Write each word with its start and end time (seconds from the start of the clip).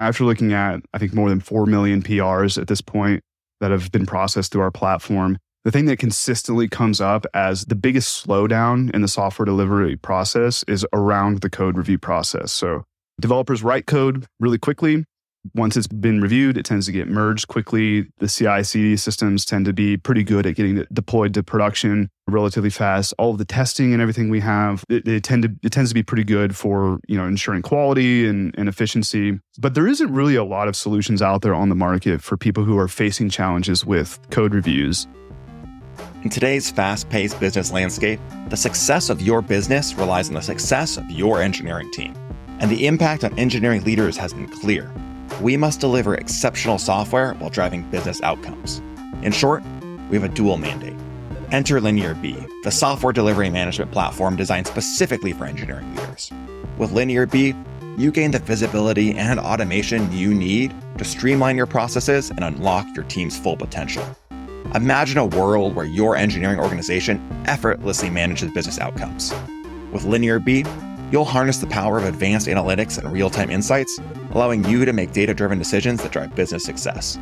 after 0.00 0.24
looking 0.24 0.52
at, 0.52 0.80
I 0.92 0.98
think, 0.98 1.12
more 1.12 1.28
than 1.28 1.40
4 1.40 1.66
million 1.66 2.02
PRs 2.02 2.60
at 2.60 2.66
this 2.66 2.80
point 2.80 3.22
that 3.60 3.70
have 3.70 3.92
been 3.92 4.06
processed 4.06 4.52
through 4.52 4.62
our 4.62 4.70
platform, 4.70 5.38
the 5.64 5.70
thing 5.70 5.84
that 5.84 5.98
consistently 5.98 6.68
comes 6.68 7.00
up 7.00 7.26
as 7.34 7.66
the 7.66 7.74
biggest 7.74 8.26
slowdown 8.26 8.92
in 8.94 9.02
the 9.02 9.08
software 9.08 9.44
delivery 9.44 9.96
process 9.96 10.64
is 10.66 10.86
around 10.94 11.42
the 11.42 11.50
code 11.50 11.76
review 11.76 11.98
process. 11.98 12.50
So 12.50 12.84
developers 13.20 13.62
write 13.62 13.86
code 13.86 14.26
really 14.40 14.58
quickly. 14.58 15.04
Once 15.54 15.76
it's 15.76 15.86
been 15.86 16.20
reviewed, 16.20 16.56
it 16.56 16.64
tends 16.64 16.86
to 16.86 16.92
get 16.92 17.08
merged 17.08 17.48
quickly. 17.48 18.06
The 18.18 18.28
CI 18.28 18.62
CD 18.62 18.96
systems 18.96 19.44
tend 19.44 19.66
to 19.66 19.72
be 19.72 19.96
pretty 19.96 20.22
good 20.22 20.46
at 20.46 20.54
getting 20.54 20.78
it 20.78 20.92
deployed 20.92 21.34
to 21.34 21.42
production 21.42 22.08
relatively 22.30 22.70
fast. 22.70 23.14
All 23.18 23.30
of 23.30 23.38
the 23.38 23.44
testing 23.44 23.92
and 23.92 24.00
everything 24.00 24.30
we 24.30 24.40
have, 24.40 24.84
it, 24.88 25.06
it, 25.06 25.24
tend 25.24 25.42
to, 25.42 25.50
it 25.62 25.72
tends 25.72 25.90
to 25.90 25.94
be 25.94 26.02
pretty 26.02 26.24
good 26.24 26.56
for 26.56 27.00
you 27.08 27.16
know 27.16 27.26
ensuring 27.26 27.62
quality 27.62 28.26
and, 28.26 28.54
and 28.58 28.68
efficiency. 28.68 29.38
But 29.58 29.74
there 29.74 29.86
isn't 29.86 30.12
really 30.12 30.36
a 30.36 30.44
lot 30.44 30.68
of 30.68 30.76
solutions 30.76 31.22
out 31.22 31.42
there 31.42 31.54
on 31.54 31.68
the 31.68 31.74
market 31.74 32.22
for 32.22 32.36
people 32.36 32.64
who 32.64 32.78
are 32.78 32.88
facing 32.88 33.30
challenges 33.30 33.84
with 33.84 34.18
code 34.30 34.54
reviews. 34.54 35.06
In 36.22 36.28
today's 36.28 36.70
fast 36.70 37.08
paced 37.08 37.40
business 37.40 37.72
landscape, 37.72 38.20
the 38.48 38.56
success 38.56 39.08
of 39.08 39.22
your 39.22 39.40
business 39.40 39.94
relies 39.94 40.28
on 40.28 40.34
the 40.34 40.42
success 40.42 40.98
of 40.98 41.10
your 41.10 41.40
engineering 41.40 41.90
team. 41.92 42.14
And 42.58 42.70
the 42.70 42.86
impact 42.86 43.24
on 43.24 43.38
engineering 43.38 43.84
leaders 43.84 44.18
has 44.18 44.34
been 44.34 44.48
clear. 44.48 44.92
We 45.40 45.56
must 45.56 45.80
deliver 45.80 46.14
exceptional 46.14 46.78
software 46.78 47.32
while 47.34 47.48
driving 47.48 47.88
business 47.90 48.20
outcomes. 48.20 48.82
In 49.22 49.32
short, 49.32 49.62
we 50.10 50.18
have 50.18 50.24
a 50.24 50.34
dual 50.34 50.58
mandate. 50.58 50.96
Enter 51.52 51.80
LinearB, 51.80 52.62
the 52.62 52.70
software 52.70 53.12
delivery 53.12 53.50
management 53.50 53.90
platform 53.90 54.36
designed 54.36 54.68
specifically 54.68 55.32
for 55.32 55.46
engineering 55.46 55.92
leaders. 55.96 56.30
With 56.78 56.92
LinearB, 56.92 57.98
you 57.98 58.12
gain 58.12 58.30
the 58.30 58.38
visibility 58.38 59.16
and 59.16 59.40
automation 59.40 60.12
you 60.12 60.32
need 60.32 60.72
to 60.98 61.04
streamline 61.04 61.56
your 61.56 61.66
processes 61.66 62.30
and 62.30 62.44
unlock 62.44 62.86
your 62.94 63.04
team's 63.06 63.36
full 63.36 63.56
potential. 63.56 64.04
Imagine 64.76 65.18
a 65.18 65.26
world 65.26 65.74
where 65.74 65.86
your 65.86 66.14
engineering 66.14 66.60
organization 66.60 67.20
effortlessly 67.48 68.10
manages 68.10 68.52
business 68.52 68.78
outcomes. 68.78 69.32
With 69.92 70.04
LinearB, 70.04 71.12
you'll 71.12 71.24
harness 71.24 71.58
the 71.58 71.66
power 71.66 71.98
of 71.98 72.04
advanced 72.04 72.46
analytics 72.46 72.96
and 72.96 73.12
real 73.12 73.28
time 73.28 73.50
insights, 73.50 73.98
allowing 74.30 74.64
you 74.66 74.84
to 74.84 74.92
make 74.92 75.10
data 75.10 75.34
driven 75.34 75.58
decisions 75.58 76.00
that 76.04 76.12
drive 76.12 76.32
business 76.36 76.64
success. 76.64 77.18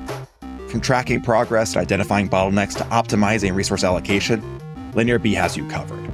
From 0.69 0.83
tracking 0.83 1.23
progress 1.23 1.73
to 1.73 1.79
identifying 1.79 2.29
bottlenecks 2.29 2.77
to 2.77 2.85
optimizing 2.85 3.55
resource 3.55 3.85
allocation, 3.85 4.43
LinearB 4.93 5.35
has 5.35 5.57
you 5.57 5.67
covered. 5.69 6.11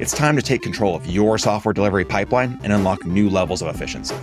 It's 0.00 0.10
time 0.10 0.34
to 0.34 0.42
take 0.42 0.60
control 0.60 0.96
of 0.96 1.06
your 1.06 1.38
software 1.38 1.72
delivery 1.72 2.04
pipeline 2.04 2.58
and 2.64 2.72
unlock 2.72 3.06
new 3.06 3.30
levels 3.30 3.62
of 3.62 3.72
efficiency. 3.72 4.16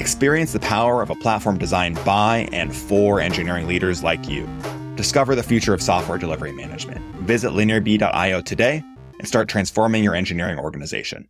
Experience 0.00 0.52
the 0.52 0.58
power 0.58 1.02
of 1.02 1.10
a 1.10 1.14
platform 1.14 1.56
designed 1.56 2.04
by 2.04 2.48
and 2.52 2.74
for 2.74 3.20
engineering 3.20 3.68
leaders 3.68 4.02
like 4.02 4.28
you. 4.28 4.48
Discover 4.96 5.36
the 5.36 5.44
future 5.44 5.72
of 5.72 5.80
software 5.80 6.18
delivery 6.18 6.52
management. 6.52 7.00
Visit 7.22 7.52
linearb.io 7.52 8.40
today 8.40 8.82
and 9.20 9.28
start 9.28 9.48
transforming 9.48 10.02
your 10.02 10.16
engineering 10.16 10.58
organization. 10.58 11.28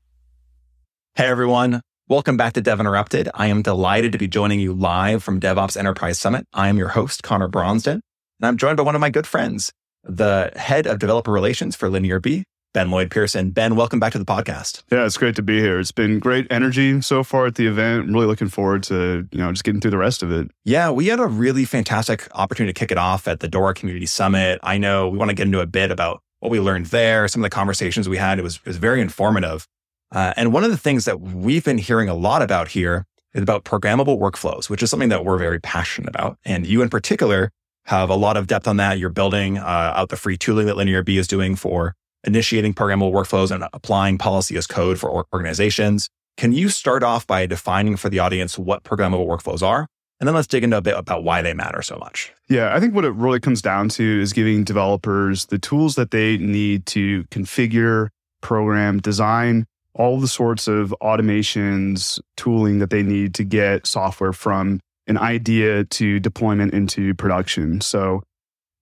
Hey 1.15 1.27
everyone, 1.27 1.83
welcome 2.09 2.37
back 2.37 2.53
to 2.55 2.61
Dev 2.61 2.81
Interrupted. 2.81 3.29
I 3.35 3.47
am 3.47 3.63
delighted 3.63 4.13
to 4.13 4.19
be 4.19 4.29
joining 4.29 4.61
you 4.61 4.73
live 4.73 5.23
from 5.23 5.41
DevOps 5.41 5.77
Enterprise 5.77 6.19
Summit. 6.19 6.47
I 6.53 6.69
am 6.69 6.77
your 6.77 6.89
host, 6.89 7.23
Conor 7.23 7.49
Bronsdon, 7.49 8.01
and 8.41 8.49
I'm 8.49 8.57
joined 8.57 8.77
by 8.77 8.83
one 8.83 8.95
of 8.95 9.01
my 9.01 9.11
good 9.11 9.27
friends, 9.27 9.73
the 10.05 10.53
head 10.57 10.87
of 10.87 10.99
developer 10.99 11.31
relations 11.31 11.77
for 11.77 11.89
LinearB, 11.89 12.43
Ben 12.75 12.91
Lloyd 12.91 13.11
Pearson. 13.11 13.51
Ben, 13.51 13.77
welcome 13.77 14.01
back 14.01 14.13
to 14.13 14.19
the 14.19 14.25
podcast. 14.25 14.83
Yeah, 14.91 15.07
it's 15.07 15.17
great 15.17 15.37
to 15.37 15.43
be 15.43 15.61
here. 15.61 15.79
It's 15.79 15.93
been 15.93 16.19
great 16.19 16.47
energy 16.51 17.01
so 17.01 17.23
far 17.23 17.47
at 17.47 17.55
the 17.55 17.67
event. 17.67 18.09
I'm 18.09 18.13
really 18.13 18.27
looking 18.27 18.49
forward 18.49 18.83
to, 18.85 19.27
you 19.31 19.39
know, 19.39 19.53
just 19.53 19.65
getting 19.65 19.81
through 19.81 19.93
the 19.93 19.99
rest 19.99 20.23
of 20.23 20.33
it. 20.33 20.51
Yeah, 20.65 20.91
we 20.91 21.07
had 21.07 21.21
a 21.21 21.27
really 21.27 21.65
fantastic 21.65 22.29
opportunity 22.35 22.73
to 22.73 22.79
kick 22.79 22.91
it 22.91 22.99
off 22.99 23.29
at 23.29 23.41
the 23.41 23.49
Dora 23.49 23.75
Community 23.75 24.07
Summit. 24.07 24.59
I 24.63 24.77
know 24.77 25.09
we 25.09 25.19
want 25.19 25.31
to 25.31 25.35
get 25.35 25.47
into 25.47 25.61
a 25.61 25.67
bit 25.67 25.91
about 25.91 26.21
what 26.41 26.51
we 26.51 26.59
learned 26.59 26.87
there, 26.87 27.29
some 27.29 27.43
of 27.43 27.45
the 27.45 27.55
conversations 27.55 28.09
we 28.09 28.17
had. 28.17 28.39
It 28.39 28.43
was, 28.43 28.57
it 28.57 28.67
was 28.67 28.77
very 28.77 29.01
informative. 29.01 29.67
Uh, 30.13 30.35
and 30.37 30.53
one 30.53 30.63
of 30.63 30.71
the 30.71 30.77
things 30.77 31.05
that 31.07 31.21
we've 31.21 31.65
been 31.65 31.79
hearing 31.79 32.09
a 32.09 32.15
lot 32.15 32.43
about 32.43 32.69
here 32.69 33.07
is 33.35 33.43
about 33.43 33.65
programmable 33.65 34.19
workflows, 34.19 34.69
which 34.69 34.83
is 34.83 34.91
something 34.91 35.09
that 35.09 35.25
we're 35.25 35.39
very 35.39 35.59
passionate 35.59 36.11
about. 36.11 36.39
And 36.45 36.67
you 36.67 36.83
in 36.83 36.91
particular 36.91 37.51
have 37.87 38.11
a 38.11 38.15
lot 38.15 38.37
of 38.37 38.47
depth 38.47 38.69
on 38.69 38.77
that. 38.77 38.99
You're 38.99 39.11
building 39.11 39.59
uh, 39.59 39.93
out 39.97 40.11
the 40.11 40.17
free 40.17 40.37
tooling 40.37 40.67
that 40.67 40.77
LinearB 40.77 41.19
is 41.19 41.27
doing 41.27 41.57
for 41.57 41.95
initiating 42.25 42.75
programmable 42.75 43.13
workflows 43.13 43.51
and 43.51 43.65
applying 43.73 44.19
policy 44.19 44.57
as 44.57 44.67
code 44.67 44.99
for 44.99 45.27
organizations. 45.33 46.09
Can 46.37 46.53
you 46.53 46.69
start 46.69 47.03
off 47.03 47.27
by 47.27 47.47
defining 47.47 47.97
for 47.97 48.09
the 48.09 48.19
audience 48.19 48.59
what 48.59 48.85
programmable 48.85 49.27
workflows 49.27 49.63
are? 49.63 49.87
And 50.21 50.29
then 50.29 50.37
let's 50.37 50.47
dig 50.47 50.63
into 50.63 50.77
a 50.77 50.83
bit 50.83 50.97
about 50.97 51.25
why 51.25 51.43
they 51.43 51.53
matter 51.53 51.83
so 51.83 51.97
much. 51.97 52.33
Yeah, 52.49 52.73
I 52.73 52.79
think 52.79 52.95
what 52.95 53.05
it 53.05 53.11
really 53.11 53.41
comes 53.41 53.61
down 53.61 53.89
to 53.91 54.21
is 54.21 54.33
giving 54.33 54.63
developers 54.63 55.47
the 55.47 55.59
tools 55.59 55.97
that 55.97 56.13
they 56.13 56.39
need 56.39 56.87
to 56.87 57.25
configure, 57.25 58.09
program, 58.41 59.01
design 59.01 59.67
all 59.95 60.21
the 60.21 60.29
sorts 60.29 60.69
of 60.69 60.95
automations, 61.03 62.21
tooling 62.37 62.79
that 62.79 62.91
they 62.91 63.03
need 63.03 63.35
to 63.35 63.45
get 63.45 63.87
software 63.87 64.33
from 64.33 64.81
an 65.07 65.19
idea 65.19 65.85
to 65.85 66.21
deployment 66.21 66.73
into 66.73 67.15
production. 67.15 67.81
So 67.81 68.23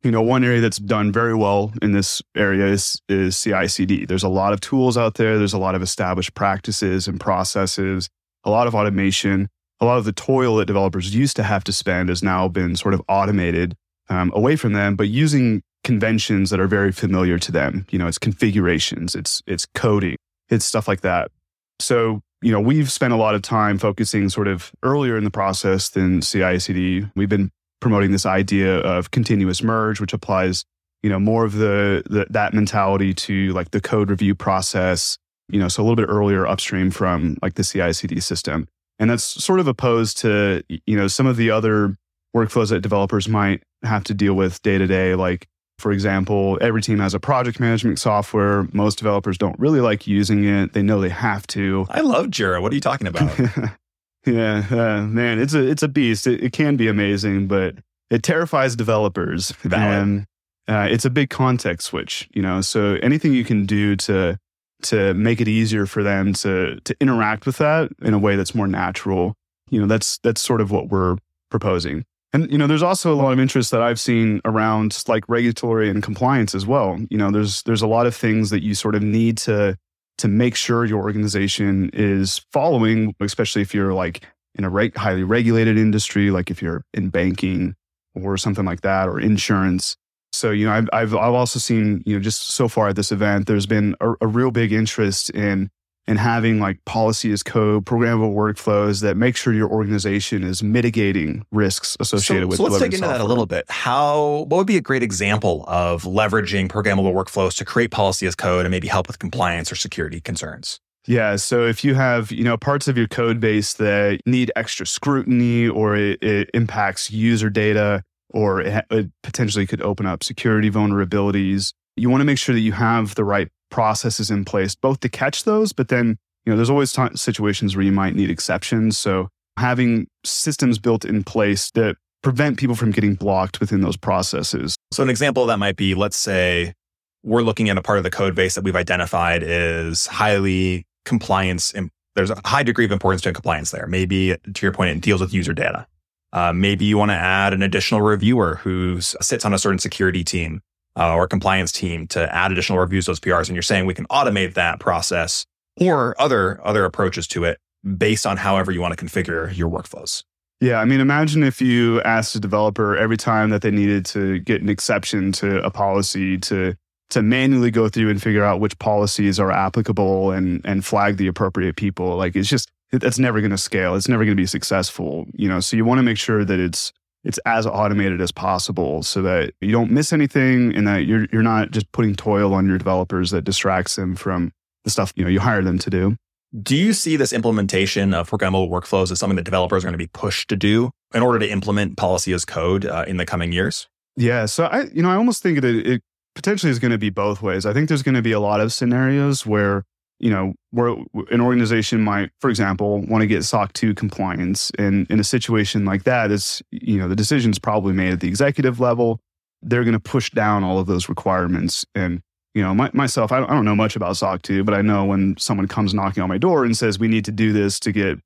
you 0.02 0.10
know, 0.10 0.22
one 0.22 0.44
area 0.44 0.60
that's 0.60 0.78
done 0.78 1.12
very 1.12 1.34
well 1.34 1.72
in 1.82 1.92
this 1.92 2.22
area 2.34 2.66
is, 2.66 3.00
is 3.08 3.40
CI 3.40 3.68
CD. 3.68 4.06
There's 4.06 4.22
a 4.22 4.28
lot 4.28 4.52
of 4.52 4.60
tools 4.60 4.96
out 4.96 5.14
there. 5.14 5.36
There's 5.36 5.52
a 5.52 5.58
lot 5.58 5.74
of 5.74 5.82
established 5.82 6.34
practices 6.34 7.06
and 7.06 7.20
processes, 7.20 8.08
a 8.44 8.50
lot 8.50 8.66
of 8.66 8.74
automation. 8.74 9.48
A 9.82 9.86
lot 9.86 9.98
of 9.98 10.04
the 10.04 10.12
toil 10.12 10.56
that 10.56 10.66
developers 10.66 11.14
used 11.14 11.36
to 11.36 11.42
have 11.42 11.64
to 11.64 11.72
spend 11.72 12.10
has 12.10 12.22
now 12.22 12.48
been 12.48 12.76
sort 12.76 12.92
of 12.92 13.02
automated 13.08 13.74
um, 14.10 14.30
away 14.34 14.56
from 14.56 14.74
them, 14.74 14.94
but 14.94 15.08
using 15.08 15.62
conventions 15.84 16.50
that 16.50 16.60
are 16.60 16.66
very 16.66 16.92
familiar 16.92 17.38
to 17.38 17.52
them. 17.52 17.86
You 17.90 17.98
know, 17.98 18.06
it's 18.06 18.18
configurations, 18.18 19.14
it's 19.14 19.42
it's 19.46 19.66
coding, 19.74 20.16
it's 20.50 20.64
stuff 20.64 20.88
like 20.88 21.00
that. 21.02 21.30
So, 21.78 22.20
you 22.42 22.52
know, 22.52 22.60
we've 22.60 22.90
spent 22.90 23.12
a 23.12 23.16
lot 23.16 23.34
of 23.34 23.42
time 23.42 23.78
focusing 23.78 24.28
sort 24.28 24.48
of 24.48 24.72
earlier 24.82 25.16
in 25.16 25.24
the 25.24 25.30
process 25.30 25.88
than 25.90 26.20
CI/CD. 26.20 27.06
We've 27.16 27.28
been 27.28 27.50
promoting 27.80 28.12
this 28.12 28.26
idea 28.26 28.78
of 28.80 29.10
continuous 29.10 29.62
merge, 29.62 30.00
which 30.00 30.12
applies, 30.12 30.64
you 31.02 31.08
know, 31.08 31.18
more 31.18 31.44
of 31.44 31.54
the, 31.54 32.02
the 32.08 32.26
that 32.30 32.52
mentality 32.52 33.14
to 33.14 33.52
like 33.52 33.70
the 33.70 33.80
code 33.80 34.10
review 34.10 34.34
process, 34.34 35.16
you 35.48 35.58
know, 35.58 35.68
so 35.68 35.82
a 35.82 35.84
little 35.84 35.96
bit 35.96 36.08
earlier 36.08 36.46
upstream 36.46 36.90
from 36.90 37.36
like 37.42 37.54
the 37.54 37.64
CI/CD 37.64 38.20
system, 38.20 38.68
and 38.98 39.08
that's 39.08 39.24
sort 39.24 39.60
of 39.60 39.66
opposed 39.66 40.18
to 40.18 40.62
you 40.68 40.96
know 40.96 41.08
some 41.08 41.26
of 41.26 41.36
the 41.36 41.50
other 41.50 41.96
workflows 42.36 42.70
that 42.70 42.80
developers 42.80 43.28
might 43.28 43.62
have 43.82 44.04
to 44.04 44.14
deal 44.14 44.34
with 44.34 44.60
day 44.62 44.78
to 44.78 44.86
day, 44.86 45.14
like. 45.14 45.46
For 45.80 45.92
example, 45.92 46.58
every 46.60 46.82
team 46.82 46.98
has 46.98 47.14
a 47.14 47.20
project 47.20 47.58
management 47.58 47.98
software. 47.98 48.68
Most 48.72 48.98
developers 48.98 49.38
don't 49.38 49.58
really 49.58 49.80
like 49.80 50.06
using 50.06 50.44
it. 50.44 50.72
They 50.72 50.82
know 50.82 51.00
they 51.00 51.08
have 51.08 51.46
to. 51.48 51.86
I 51.90 52.00
love 52.00 52.26
Jira. 52.26 52.60
What 52.62 52.72
are 52.72 52.74
you 52.74 52.80
talking 52.80 53.06
about? 53.06 53.38
Yeah, 54.26 54.66
uh, 54.70 55.06
man, 55.06 55.38
it's 55.38 55.54
a 55.54 55.66
it's 55.66 55.82
a 55.82 55.88
beast. 55.88 56.26
It, 56.26 56.42
it, 56.44 56.52
can 56.52 56.76
be 56.76 56.88
amazing, 56.88 57.46
but 57.46 57.76
it 58.10 58.22
terrifies 58.22 58.76
developers. 58.76 59.52
Valid. 59.62 59.82
And 59.82 60.26
uh, 60.68 60.88
it's 60.90 61.04
a 61.04 61.10
big 61.10 61.30
context 61.30 61.86
switch, 61.86 62.28
you 62.32 62.42
know. 62.42 62.60
So 62.60 62.98
anything 63.02 63.32
you 63.32 63.44
can 63.44 63.64
do 63.64 63.96
to 63.96 64.38
to 64.82 65.14
make 65.14 65.40
it 65.40 65.48
easier 65.48 65.86
for 65.86 66.02
them 66.02 66.34
to 66.34 66.80
to 66.80 66.96
interact 67.00 67.46
with 67.46 67.58
that 67.58 67.90
in 68.02 68.12
a 68.12 68.18
way 68.18 68.36
that's 68.36 68.54
more 68.54 68.66
natural, 68.66 69.34
you 69.70 69.80
know, 69.80 69.86
that's 69.86 70.18
that's 70.18 70.42
sort 70.42 70.60
of 70.60 70.70
what 70.70 70.88
we're 70.88 71.16
proposing. 71.50 72.04
And 72.32 72.50
you 72.50 72.58
know, 72.58 72.66
there's 72.66 72.82
also 72.82 73.12
a 73.12 73.16
lot 73.16 73.32
of 73.32 73.40
interest 73.40 73.70
that 73.72 73.82
I've 73.82 73.98
seen 73.98 74.40
around 74.44 75.02
like 75.08 75.24
regulatory 75.28 75.90
and 75.90 76.02
compliance 76.02 76.54
as 76.54 76.66
well. 76.66 76.98
You 77.10 77.18
know, 77.18 77.30
there's 77.30 77.62
there's 77.62 77.82
a 77.82 77.88
lot 77.88 78.06
of 78.06 78.14
things 78.14 78.50
that 78.50 78.62
you 78.62 78.74
sort 78.74 78.94
of 78.94 79.02
need 79.02 79.36
to 79.38 79.76
to 80.18 80.28
make 80.28 80.54
sure 80.54 80.84
your 80.84 81.02
organization 81.02 81.90
is 81.92 82.42
following, 82.52 83.14
especially 83.20 83.62
if 83.62 83.74
you're 83.74 83.94
like 83.94 84.22
in 84.54 84.64
a 84.64 84.70
reg- 84.70 84.96
highly 84.96 85.24
regulated 85.24 85.78
industry, 85.78 86.30
like 86.30 86.50
if 86.50 86.60
you're 86.60 86.84
in 86.92 87.08
banking 87.08 87.74
or 88.14 88.36
something 88.36 88.64
like 88.64 88.82
that, 88.82 89.08
or 89.08 89.18
insurance. 89.18 89.96
So, 90.32 90.50
you 90.50 90.66
know, 90.66 90.72
I've, 90.72 90.88
I've, 90.92 91.14
I've 91.14 91.34
also 91.34 91.58
seen, 91.58 92.02
you 92.04 92.14
know, 92.14 92.20
just 92.20 92.50
so 92.50 92.68
far 92.68 92.88
at 92.88 92.96
this 92.96 93.10
event, 93.10 93.46
there's 93.46 93.66
been 93.66 93.96
a, 94.00 94.12
a 94.20 94.26
real 94.26 94.50
big 94.50 94.72
interest 94.72 95.30
in 95.30 95.70
and 96.06 96.18
having 96.18 96.58
like 96.58 96.84
policy 96.84 97.30
as 97.32 97.42
code, 97.42 97.84
programmable 97.84 98.34
workflows 98.34 99.02
that 99.02 99.16
make 99.16 99.36
sure 99.36 99.52
your 99.52 99.70
organization 99.70 100.42
is 100.42 100.62
mitigating 100.62 101.44
risks 101.52 101.96
associated 102.00 102.44
so, 102.44 102.48
with. 102.48 102.56
So 102.56 102.62
let's 102.64 102.78
dig 102.78 102.86
into 102.86 102.98
software. 102.98 103.18
that 103.18 103.24
a 103.24 103.28
little 103.28 103.46
bit. 103.46 103.64
How 103.68 104.46
what 104.48 104.58
would 104.58 104.66
be 104.66 104.76
a 104.76 104.80
great 104.80 105.02
example 105.02 105.64
of 105.68 106.02
leveraging 106.02 106.68
programmable 106.68 107.14
workflows 107.14 107.56
to 107.58 107.64
create 107.64 107.90
policy 107.90 108.26
as 108.26 108.34
code 108.34 108.64
and 108.66 108.70
maybe 108.70 108.88
help 108.88 109.06
with 109.06 109.18
compliance 109.18 109.70
or 109.70 109.76
security 109.76 110.20
concerns? 110.20 110.80
Yeah. 111.06 111.36
So 111.36 111.66
if 111.66 111.82
you 111.82 111.94
have, 111.94 112.30
you 112.30 112.44
know, 112.44 112.56
parts 112.56 112.86
of 112.86 112.96
your 112.98 113.08
code 113.08 113.40
base 113.40 113.74
that 113.74 114.20
need 114.26 114.52
extra 114.54 114.86
scrutiny 114.86 115.66
or 115.66 115.96
it, 115.96 116.22
it 116.22 116.50
impacts 116.52 117.10
user 117.10 117.48
data 117.48 118.02
or 118.30 118.60
it, 118.60 118.84
it 118.90 119.10
potentially 119.22 119.66
could 119.66 119.82
open 119.82 120.06
up 120.06 120.22
security 120.22 120.70
vulnerabilities, 120.70 121.72
you 121.96 122.10
want 122.10 122.20
to 122.20 122.24
make 122.24 122.38
sure 122.38 122.54
that 122.54 122.60
you 122.60 122.72
have 122.72 123.14
the 123.14 123.24
right 123.24 123.48
processes 123.70 124.30
in 124.30 124.44
place, 124.44 124.74
both 124.74 125.00
to 125.00 125.08
catch 125.08 125.44
those, 125.44 125.72
but 125.72 125.88
then, 125.88 126.18
you 126.44 126.52
know, 126.52 126.56
there's 126.56 126.70
always 126.70 126.92
t- 126.92 127.02
situations 127.14 127.76
where 127.76 127.84
you 127.84 127.92
might 127.92 128.14
need 128.14 128.30
exceptions. 128.30 128.98
So 128.98 129.28
having 129.56 130.06
systems 130.24 130.78
built 130.78 131.04
in 131.04 131.24
place 131.24 131.70
that 131.72 131.96
prevent 132.22 132.58
people 132.58 132.76
from 132.76 132.90
getting 132.90 133.14
blocked 133.14 133.60
within 133.60 133.80
those 133.80 133.96
processes. 133.96 134.76
So, 134.92 135.02
an 135.02 135.10
example 135.10 135.42
of 135.42 135.48
that 135.48 135.58
might 135.58 135.76
be 135.76 135.94
let's 135.94 136.18
say 136.18 136.74
we're 137.22 137.42
looking 137.42 137.68
at 137.68 137.76
a 137.76 137.82
part 137.82 137.98
of 137.98 138.04
the 138.04 138.10
code 138.10 138.34
base 138.34 138.54
that 138.54 138.64
we've 138.64 138.76
identified 138.76 139.42
is 139.42 140.06
highly 140.06 140.86
compliance. 141.04 141.74
There's 142.16 142.30
a 142.30 142.40
high 142.44 142.62
degree 142.62 142.86
of 142.86 142.92
importance 142.92 143.22
to 143.22 143.32
compliance 143.32 143.70
there. 143.70 143.86
Maybe, 143.86 144.36
to 144.36 144.66
your 144.66 144.72
point, 144.72 144.96
it 144.96 145.00
deals 145.00 145.20
with 145.20 145.32
user 145.32 145.52
data. 145.52 145.86
Uh, 146.32 146.52
maybe 146.52 146.84
you 146.84 146.96
want 146.96 147.10
to 147.10 147.16
add 147.16 147.52
an 147.52 147.62
additional 147.62 148.00
reviewer 148.00 148.56
who 148.56 149.00
sits 149.00 149.44
on 149.44 149.52
a 149.52 149.58
certain 149.58 149.78
security 149.78 150.22
team 150.22 150.60
uh, 150.96 151.14
or 151.14 151.26
compliance 151.26 151.72
team 151.72 152.06
to 152.08 152.34
add 152.34 152.52
additional 152.52 152.78
reviews 152.78 153.06
those 153.06 153.20
PRs. 153.20 153.48
And 153.48 153.54
you're 153.54 153.62
saying 153.62 153.86
we 153.86 153.94
can 153.94 154.06
automate 154.06 154.54
that 154.54 154.80
process 154.80 155.46
or 155.80 156.20
other 156.20 156.60
other 156.64 156.84
approaches 156.84 157.26
to 157.28 157.44
it 157.44 157.58
based 157.96 158.26
on 158.26 158.36
however 158.36 158.70
you 158.70 158.80
want 158.80 158.96
to 158.96 159.04
configure 159.04 159.56
your 159.56 159.70
workflows. 159.70 160.24
Yeah, 160.60 160.76
I 160.76 160.84
mean, 160.84 161.00
imagine 161.00 161.42
if 161.42 161.62
you 161.62 162.02
asked 162.02 162.34
a 162.34 162.40
developer 162.40 162.94
every 162.94 163.16
time 163.16 163.48
that 163.50 163.62
they 163.62 163.70
needed 163.70 164.04
to 164.06 164.40
get 164.40 164.60
an 164.60 164.68
exception 164.68 165.32
to 165.32 165.64
a 165.64 165.70
policy 165.70 166.36
to 166.38 166.74
to 167.10 167.22
manually 167.22 167.70
go 167.70 167.88
through 167.88 168.08
and 168.08 168.22
figure 168.22 168.44
out 168.44 168.60
which 168.60 168.78
policies 168.78 169.40
are 169.40 169.50
applicable 169.50 170.32
and 170.32 170.60
and 170.64 170.84
flag 170.84 171.16
the 171.16 171.26
appropriate 171.26 171.76
people. 171.76 172.16
Like 172.16 172.36
it's 172.36 172.48
just 172.48 172.70
that's 172.92 173.18
never 173.18 173.40
going 173.40 173.52
to 173.52 173.58
scale. 173.58 173.94
It's 173.94 174.08
never 174.08 174.24
going 174.24 174.36
to 174.36 174.40
be 174.40 174.46
successful. 174.46 175.26
You 175.32 175.48
know, 175.48 175.60
so 175.60 175.76
you 175.76 175.84
want 175.84 175.98
to 175.98 176.02
make 176.02 176.18
sure 176.18 176.44
that 176.44 176.60
it's 176.60 176.92
it's 177.24 177.38
as 177.44 177.66
automated 177.66 178.20
as 178.20 178.32
possible 178.32 179.02
so 179.02 179.22
that 179.22 179.52
you 179.60 179.72
don't 179.72 179.90
miss 179.90 180.12
anything 180.12 180.74
and 180.74 180.86
that 180.86 181.04
you're 181.06 181.26
you're 181.32 181.42
not 181.42 181.70
just 181.70 181.90
putting 181.92 182.14
toil 182.14 182.54
on 182.54 182.66
your 182.66 182.78
developers 182.78 183.30
that 183.30 183.42
distracts 183.42 183.96
them 183.96 184.16
from 184.16 184.52
the 184.84 184.90
stuff 184.90 185.12
you 185.16 185.24
know 185.24 185.30
you 185.30 185.40
hire 185.40 185.62
them 185.62 185.78
to 185.78 185.90
do. 185.90 186.16
Do 186.62 186.76
you 186.76 186.92
see 186.92 187.16
this 187.16 187.32
implementation 187.32 188.12
of 188.12 188.28
programmable 188.28 188.68
workflows 188.68 189.12
as 189.12 189.20
something 189.20 189.36
that 189.36 189.44
developers 189.44 189.84
are 189.84 189.86
going 189.86 189.92
to 189.92 189.98
be 189.98 190.08
pushed 190.08 190.48
to 190.48 190.56
do 190.56 190.90
in 191.14 191.22
order 191.22 191.38
to 191.38 191.48
implement 191.48 191.96
policy 191.96 192.32
as 192.32 192.44
code 192.44 192.84
uh, 192.86 193.04
in 193.06 193.18
the 193.18 193.26
coming 193.26 193.52
years? 193.52 193.86
Yeah, 194.16 194.46
so 194.46 194.64
I 194.64 194.84
you 194.92 195.02
know 195.02 195.10
I 195.10 195.16
almost 195.16 195.42
think 195.42 195.60
that 195.60 195.74
it 195.74 196.02
potentially 196.34 196.70
is 196.70 196.78
going 196.78 196.92
to 196.92 196.98
be 196.98 197.10
both 197.10 197.42
ways. 197.42 197.66
I 197.66 197.72
think 197.72 197.88
there's 197.88 198.02
going 198.02 198.14
to 198.14 198.22
be 198.22 198.32
a 198.32 198.40
lot 198.40 198.60
of 198.60 198.72
scenarios 198.72 199.44
where 199.44 199.84
you 200.20 200.30
know 200.30 200.54
where 200.70 200.96
an 201.30 201.40
organization 201.40 202.02
might, 202.02 202.30
for 202.40 202.48
example, 202.48 203.00
want 203.06 203.22
to 203.22 203.26
get 203.26 203.44
SOC 203.44 203.72
2 203.72 203.94
compliance, 203.94 204.70
and 204.78 205.10
in 205.10 205.18
a 205.18 205.24
situation 205.24 205.84
like 205.84 206.04
that, 206.04 206.30
is 206.30 206.62
you 206.70 206.98
know 206.98 207.08
the 207.08 207.16
decision's 207.16 207.58
probably 207.58 207.92
made 207.92 208.12
at 208.12 208.20
the 208.20 208.28
executive 208.28 208.78
level. 208.78 209.20
They're 209.62 209.84
going 209.84 209.92
to 209.92 210.00
push 210.00 210.30
down 210.30 210.64
all 210.64 210.78
of 210.78 210.86
those 210.86 211.08
requirements 211.08 211.84
and 211.94 212.22
you 212.54 212.62
know, 212.62 212.74
my, 212.74 212.90
myself, 212.92 213.30
I 213.30 213.38
don't, 213.38 213.50
I 213.50 213.54
don't 213.54 213.64
know 213.64 213.76
much 213.76 213.96
about 213.96 214.16
SOC 214.16 214.42
2, 214.42 214.64
but 214.64 214.74
I 214.74 214.82
know 214.82 215.04
when 215.04 215.36
someone 215.38 215.68
comes 215.68 215.94
knocking 215.94 216.22
on 216.22 216.28
my 216.28 216.38
door 216.38 216.64
and 216.64 216.76
says 216.76 216.98
we 216.98 217.08
need 217.08 217.24
to 217.26 217.32
do 217.32 217.52
this 217.52 217.78
to 217.80 217.92
get 217.92 218.18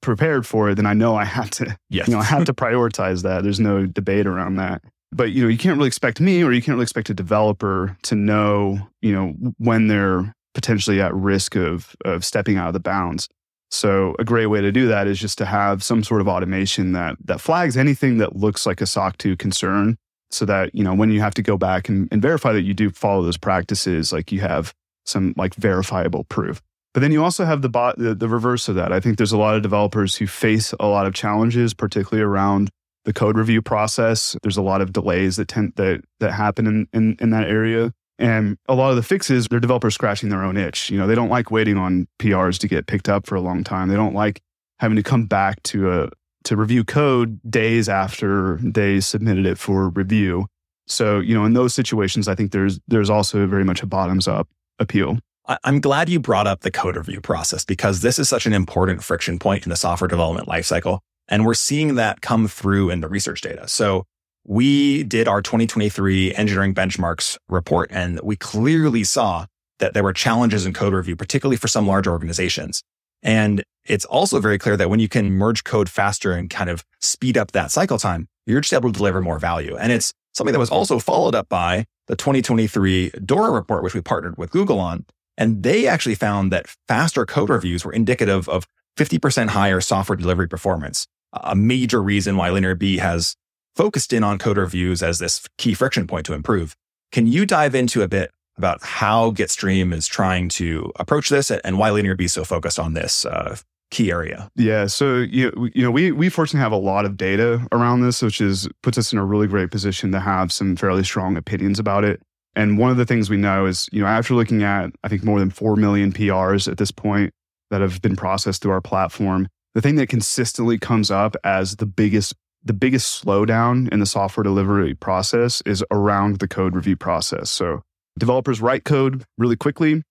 prepared 0.00 0.46
for 0.46 0.70
it, 0.70 0.76
then 0.76 0.86
I 0.86 0.94
know 0.94 1.16
I 1.16 1.24
have 1.24 1.50
to, 1.50 1.76
yes. 1.90 2.08
you 2.08 2.14
know, 2.14 2.20
I 2.20 2.24
have 2.24 2.44
to 2.46 2.54
prioritize 2.54 3.22
that. 3.22 3.42
There's 3.42 3.60
no 3.60 3.86
debate 3.86 4.26
around 4.26 4.56
that. 4.56 4.82
But 5.12 5.32
you 5.32 5.42
know, 5.42 5.48
you 5.48 5.58
can't 5.58 5.76
really 5.76 5.88
expect 5.88 6.20
me 6.20 6.42
or 6.42 6.52
you 6.52 6.60
can't 6.60 6.74
really 6.74 6.82
expect 6.82 7.10
a 7.10 7.14
developer 7.14 7.96
to 8.04 8.14
know, 8.14 8.80
you 9.02 9.12
know, 9.12 9.34
when 9.58 9.88
they're 9.88 10.34
potentially 10.56 11.02
at 11.02 11.14
risk 11.14 11.54
of 11.54 11.94
of 12.04 12.24
stepping 12.24 12.56
out 12.56 12.68
of 12.68 12.72
the 12.72 12.80
bounds. 12.80 13.28
So 13.70 14.16
a 14.18 14.24
great 14.24 14.46
way 14.46 14.62
to 14.62 14.72
do 14.72 14.88
that 14.88 15.06
is 15.06 15.20
just 15.20 15.36
to 15.38 15.44
have 15.44 15.82
some 15.84 16.02
sort 16.02 16.22
of 16.22 16.28
automation 16.28 16.92
that 16.92 17.16
that 17.26 17.42
flags 17.42 17.76
anything 17.76 18.16
that 18.18 18.34
looks 18.34 18.64
like 18.64 18.80
a 18.80 18.86
SOC 18.86 19.18
2 19.18 19.36
concern 19.36 19.98
so 20.30 20.46
that 20.46 20.74
you 20.74 20.82
know 20.82 20.94
when 20.94 21.10
you 21.10 21.20
have 21.20 21.34
to 21.34 21.42
go 21.42 21.58
back 21.58 21.90
and, 21.90 22.08
and 22.10 22.22
verify 22.22 22.52
that 22.54 22.62
you 22.62 22.72
do 22.72 22.88
follow 22.88 23.22
those 23.22 23.36
practices 23.36 24.14
like 24.14 24.32
you 24.32 24.40
have 24.40 24.72
some 25.04 25.34
like 25.36 25.54
verifiable 25.54 26.24
proof. 26.24 26.62
But 26.94 27.00
then 27.00 27.12
you 27.12 27.22
also 27.22 27.44
have 27.44 27.60
the, 27.60 27.68
bot, 27.68 27.98
the, 27.98 28.14
the 28.14 28.26
reverse 28.26 28.68
of 28.68 28.74
that. 28.76 28.90
I 28.90 29.00
think 29.00 29.18
there's 29.18 29.30
a 29.30 29.36
lot 29.36 29.54
of 29.54 29.62
developers 29.62 30.16
who 30.16 30.26
face 30.26 30.72
a 30.80 30.86
lot 30.86 31.06
of 31.06 31.12
challenges 31.12 31.74
particularly 31.74 32.24
around 32.24 32.70
the 33.04 33.12
code 33.12 33.36
review 33.36 33.60
process. 33.60 34.34
There's 34.42 34.56
a 34.56 34.62
lot 34.62 34.80
of 34.80 34.94
delays 34.94 35.36
that 35.36 35.48
tend 35.48 35.74
that 35.76 36.02
that 36.20 36.32
happen 36.32 36.66
in, 36.66 36.88
in, 36.94 37.16
in 37.20 37.30
that 37.30 37.50
area 37.50 37.92
and 38.18 38.56
a 38.68 38.74
lot 38.74 38.90
of 38.90 38.96
the 38.96 39.02
fixes 39.02 39.46
they're 39.48 39.60
developers 39.60 39.94
scratching 39.94 40.28
their 40.28 40.42
own 40.42 40.56
itch 40.56 40.90
you 40.90 40.98
know 40.98 41.06
they 41.06 41.14
don't 41.14 41.28
like 41.28 41.50
waiting 41.50 41.76
on 41.76 42.06
prs 42.18 42.58
to 42.58 42.68
get 42.68 42.86
picked 42.86 43.08
up 43.08 43.26
for 43.26 43.34
a 43.34 43.40
long 43.40 43.62
time 43.62 43.88
they 43.88 43.96
don't 43.96 44.14
like 44.14 44.40
having 44.78 44.96
to 44.96 45.02
come 45.02 45.26
back 45.26 45.62
to 45.64 45.90
a, 45.90 46.08
to 46.44 46.56
review 46.56 46.84
code 46.84 47.40
days 47.50 47.88
after 47.88 48.58
they 48.62 49.00
submitted 49.00 49.46
it 49.46 49.58
for 49.58 49.88
review. 49.90 50.46
So, 50.86 51.18
you 51.18 51.34
know, 51.34 51.44
in 51.44 51.54
those 51.54 51.74
situations, 51.74 52.28
I 52.28 52.34
think 52.34 52.52
there's 52.52 52.78
there's 52.86 53.10
also 53.10 53.46
very 53.46 53.64
much 53.64 53.82
a 53.82 53.86
bottoms 53.86 54.28
up 54.28 54.48
appeal. 54.78 55.18
I'm 55.64 55.80
glad 55.80 56.08
you 56.08 56.18
brought 56.18 56.46
up 56.46 56.60
the 56.60 56.72
code 56.72 56.96
review 56.96 57.20
process 57.20 57.64
because 57.64 58.00
this 58.00 58.18
is 58.18 58.28
such 58.28 58.46
an 58.46 58.52
important 58.52 59.02
friction 59.02 59.38
point 59.38 59.64
in 59.64 59.70
the 59.70 59.76
software 59.76 60.08
development 60.08 60.48
lifecycle. 60.48 61.00
And 61.28 61.44
we're 61.44 61.54
seeing 61.54 61.96
that 61.96 62.20
come 62.20 62.48
through 62.48 62.90
in 62.90 63.00
the 63.00 63.08
research 63.08 63.40
data. 63.40 63.66
So 63.68 64.04
we 64.46 65.02
did 65.02 65.26
our 65.26 65.42
2023 65.42 66.34
engineering 66.34 66.74
benchmarks 66.74 67.36
report, 67.48 67.90
and 67.92 68.20
we 68.22 68.36
clearly 68.36 69.02
saw 69.02 69.46
that 69.78 69.92
there 69.92 70.04
were 70.04 70.12
challenges 70.12 70.64
in 70.64 70.72
code 70.72 70.94
review, 70.94 71.16
particularly 71.16 71.56
for 71.56 71.68
some 71.68 71.86
large 71.86 72.06
organizations. 72.06 72.82
And 73.22 73.64
it's 73.84 74.04
also 74.04 74.40
very 74.40 74.58
clear 74.58 74.76
that 74.76 74.88
when 74.88 75.00
you 75.00 75.08
can 75.08 75.32
merge 75.32 75.64
code 75.64 75.88
faster 75.88 76.32
and 76.32 76.48
kind 76.48 76.70
of 76.70 76.84
speed 77.00 77.36
up 77.36 77.52
that 77.52 77.72
cycle 77.72 77.98
time, 77.98 78.28
you're 78.46 78.60
just 78.60 78.72
able 78.72 78.92
to 78.92 78.96
deliver 78.96 79.20
more 79.20 79.38
value. 79.38 79.76
And 79.76 79.90
it's 79.90 80.12
something 80.32 80.52
that 80.52 80.60
was 80.60 80.70
also 80.70 80.98
followed 80.98 81.34
up 81.34 81.48
by 81.48 81.86
the 82.06 82.14
2023 82.14 83.10
DORA 83.24 83.50
report, 83.50 83.82
which 83.82 83.94
we 83.94 84.00
partnered 84.00 84.38
with 84.38 84.50
Google 84.50 84.78
on. 84.78 85.04
And 85.36 85.64
they 85.64 85.88
actually 85.88 86.14
found 86.14 86.52
that 86.52 86.68
faster 86.86 87.26
code 87.26 87.50
reviews 87.50 87.84
were 87.84 87.92
indicative 87.92 88.48
of 88.48 88.66
50% 88.96 89.48
higher 89.48 89.80
software 89.80 90.16
delivery 90.16 90.48
performance, 90.48 91.06
a 91.32 91.56
major 91.56 92.00
reason 92.02 92.36
why 92.36 92.48
LinearB 92.48 92.98
has 93.00 93.34
focused 93.76 94.12
in 94.12 94.24
on 94.24 94.38
code 94.38 94.56
reviews 94.56 95.02
as 95.02 95.18
this 95.18 95.46
key 95.58 95.74
friction 95.74 96.06
point 96.06 96.26
to 96.26 96.32
improve. 96.32 96.74
Can 97.12 97.26
you 97.26 97.46
dive 97.46 97.74
into 97.74 98.02
a 98.02 98.08
bit 98.08 98.32
about 98.58 98.82
how 98.82 99.30
Gitstream 99.32 99.92
is 99.92 100.06
trying 100.06 100.48
to 100.48 100.90
approach 100.96 101.28
this 101.28 101.50
and 101.50 101.78
why 101.78 101.90
LinearB 101.90 102.22
is 102.22 102.32
so 102.32 102.44
focused 102.44 102.78
on 102.78 102.94
this 102.94 103.26
uh, 103.26 103.56
key 103.90 104.10
area. 104.10 104.50
Yeah, 104.56 104.86
so 104.86 105.16
you 105.16 105.70
you 105.74 105.82
know 105.82 105.90
we 105.90 106.12
we 106.12 106.28
fortunately 106.28 106.62
have 106.62 106.72
a 106.72 106.76
lot 106.76 107.04
of 107.04 107.16
data 107.16 107.66
around 107.72 108.00
this, 108.00 108.22
which 108.22 108.40
is 108.40 108.68
puts 108.82 108.98
us 108.98 109.12
in 109.12 109.18
a 109.18 109.24
really 109.24 109.46
great 109.46 109.70
position 109.70 110.12
to 110.12 110.20
have 110.20 110.52
some 110.52 110.76
fairly 110.76 111.04
strong 111.04 111.36
opinions 111.36 111.78
about 111.78 112.04
it. 112.04 112.20
And 112.54 112.78
one 112.78 112.90
of 112.90 112.96
the 112.96 113.06
things 113.06 113.28
we 113.28 113.36
know 113.36 113.66
is 113.66 113.88
you 113.92 114.02
know 114.02 114.08
after 114.08 114.34
looking 114.34 114.62
at 114.62 114.90
I 115.04 115.08
think 115.08 115.24
more 115.24 115.38
than 115.38 115.50
four 115.50 115.76
million 115.76 116.12
PRs 116.12 116.70
at 116.70 116.78
this 116.78 116.90
point 116.90 117.32
that 117.70 117.80
have 117.80 118.00
been 118.02 118.16
processed 118.16 118.62
through 118.62 118.72
our 118.72 118.80
platform, 118.80 119.48
the 119.74 119.80
thing 119.80 119.96
that 119.96 120.08
consistently 120.08 120.78
comes 120.78 121.10
up 121.10 121.36
as 121.44 121.76
the 121.76 121.86
biggest 121.86 122.34
the 122.66 122.74
biggest 122.74 123.24
slowdown 123.24 123.90
in 123.92 124.00
the 124.00 124.06
software 124.06 124.44
delivery 124.44 124.94
process 124.94 125.62
is 125.64 125.84
around 125.90 126.40
the 126.40 126.48
code 126.48 126.74
review 126.74 126.96
process. 126.96 127.48
So 127.50 127.82
Developers 128.18 128.60
write 128.60 128.84
code 128.84 129.24
really 129.36 129.56
quickly. 129.56 130.02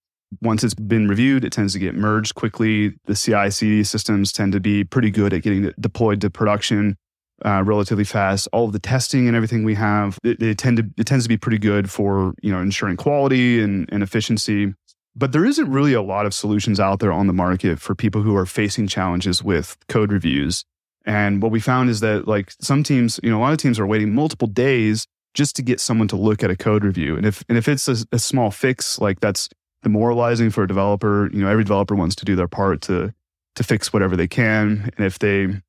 Once 0.42 0.64
it's 0.64 0.74
been 0.74 1.08
reviewed, 1.08 1.44
it 1.44 1.52
tends 1.52 1.74
to 1.74 1.80
get 1.80 1.96
merged 1.96 2.36
quickly. 2.36 2.94
The 3.06 3.16
CI 3.16 3.50
CD 3.50 3.84
systems 3.84 4.32
tend 4.32 4.54
to 4.54 4.60
be 4.60 4.84
pretty 4.84 5.10
good 5.10 5.34
at 5.34 5.42
getting 5.42 5.72
deployed 5.80 6.22
to 6.22 6.30
production 6.30 6.98
uh, 7.44 7.64
relatively 7.66 8.04
fast. 8.04 8.48
All 8.54 8.66
of 8.66 8.74
the 8.74 8.80
testing 8.80 9.28
and 9.28 9.36
everything 9.36 9.64
we 9.64 9.76
have, 9.76 10.20
it, 10.24 10.42
it, 10.42 10.58
tend 10.58 10.78
to, 10.78 10.86
it 10.98 11.06
tends 11.06 11.26
to 11.26 11.30
be 11.30 11.38
pretty 11.38 11.58
good 11.58 11.90
for 11.90 12.34
you 12.42 12.52
know 12.52 12.60
ensuring 12.60 12.98
quality 12.98 13.62
and, 13.62 13.90
and 13.92 14.04
efficiency. 14.04 14.74
But 15.16 15.32
there 15.32 15.46
isn't 15.46 15.72
really 15.72 15.94
a 15.94 16.02
lot 16.02 16.26
of 16.26 16.34
solutions 16.34 16.80
out 16.80 17.00
there 17.00 17.12
on 17.12 17.28
the 17.28 17.34
market 17.34 17.80
for 17.80 17.96
people 17.96 18.22
who 18.22 18.36
are 18.36 18.46
facing 18.46 18.88
challenges 18.88 19.42
with 19.42 19.78
code 19.88 20.12
reviews. 20.12 20.66
And 21.06 21.42
what 21.42 21.52
we 21.52 21.60
found 21.60 21.90
is 21.90 22.00
that 22.00 22.28
like 22.28 22.52
some 22.60 22.84
teams, 22.84 23.20
you 23.22 23.30
know, 23.30 23.40
a 23.40 23.42
lot 23.42 23.54
of 23.54 23.60
teams 23.60 23.80
are 23.80 23.86
waiting 23.86 24.14
multiple 24.14 24.48
days 24.48 25.06
just 25.34 25.56
to 25.58 25.62
get 25.62 25.80
someone 25.80 26.08
to 26.08 26.16
look 26.16 26.44
at 26.44 26.50
a 26.50 26.56
code 26.56 26.84
review. 26.84 27.16
And 27.16 27.26
if 27.26 27.44
and 27.48 27.58
if 27.58 27.68
it's 27.68 27.88
a, 27.88 27.98
a 28.12 28.20
small 28.20 28.52
fix, 28.52 29.00
like 29.00 29.20
that's 29.20 29.50
demoralizing 29.84 30.50
for 30.50 30.64
a 30.64 30.68
developer. 30.68 31.30
You 31.32 31.42
know, 31.42 31.48
every 31.48 31.64
developer 31.64 31.96
wants 31.96 32.16
to 32.16 32.26
do 32.26 32.36
their 32.36 32.48
part 32.48 32.82
to 32.84 33.14
to 33.56 33.64
fix 33.64 33.94
whatever 33.94 34.18
they 34.18 34.28
can. 34.28 34.90
And 34.98 35.06
if 35.06 35.20
they 35.20 35.62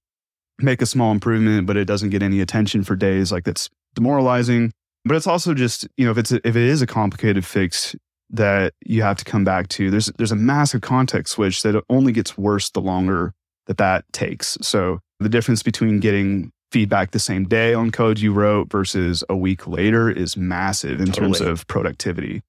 make 0.59 0.81
a 0.81 0.87
small 0.87 1.12
improvement, 1.12 1.66
but 1.66 1.76
it 1.76 1.85
doesn't 1.85 2.11
get 2.11 2.23
any 2.23 2.40
attention 2.40 2.83
for 2.83 2.97
days, 2.97 3.31
like 3.31 3.45
that's 3.45 3.69
demoralizing. 3.95 4.73
But 5.05 5.16
it's 5.16 5.26
also 5.26 5.55
just, 5.55 5.87
you 5.97 6.05
know, 6.05 6.11
if 6.11 6.19
it's 6.19 6.33
a, 6.33 6.37
if 6.49 6.57
it 6.57 6.62
is 6.62 6.83
a 6.83 6.87
complicated 6.87 7.45
fix 7.45 7.95
that 8.31 8.73
you 8.85 9.02
have 9.02 9.19
to 9.19 9.25
come 9.25 9.45
back 9.45 9.69
to, 9.69 9.90
there's 9.90 10.07
there's 10.16 10.33
a 10.33 10.37
massive 10.37 10.81
context 10.81 11.35
switch 11.35 11.62
that 11.62 11.81
only 11.88 12.12
gets 12.12 12.38
worse 12.38 12.71
the 12.71 12.81
longer 12.81 13.35
that 13.66 13.76
that 13.76 14.05
takes. 14.12 14.57
So 14.62 15.00
the 15.20 15.28
difference 15.28 15.62
between 15.62 16.00
getting 16.00 16.52
feedback 16.73 17.12
the 17.12 17.18
same 17.18 17.44
day 17.44 17.75
on 17.75 17.90
code 17.90 18.18
you 18.18 18.32
wrote 18.32 18.70
versus 18.70 19.23
a 19.28 19.37
week 19.37 19.66
later 19.66 20.11
is 20.11 20.37
massive 20.37 21.00
in 21.00 21.06
totally. 21.06 21.38
terms 21.38 21.40
of 21.40 21.66
productivity. 21.66 22.42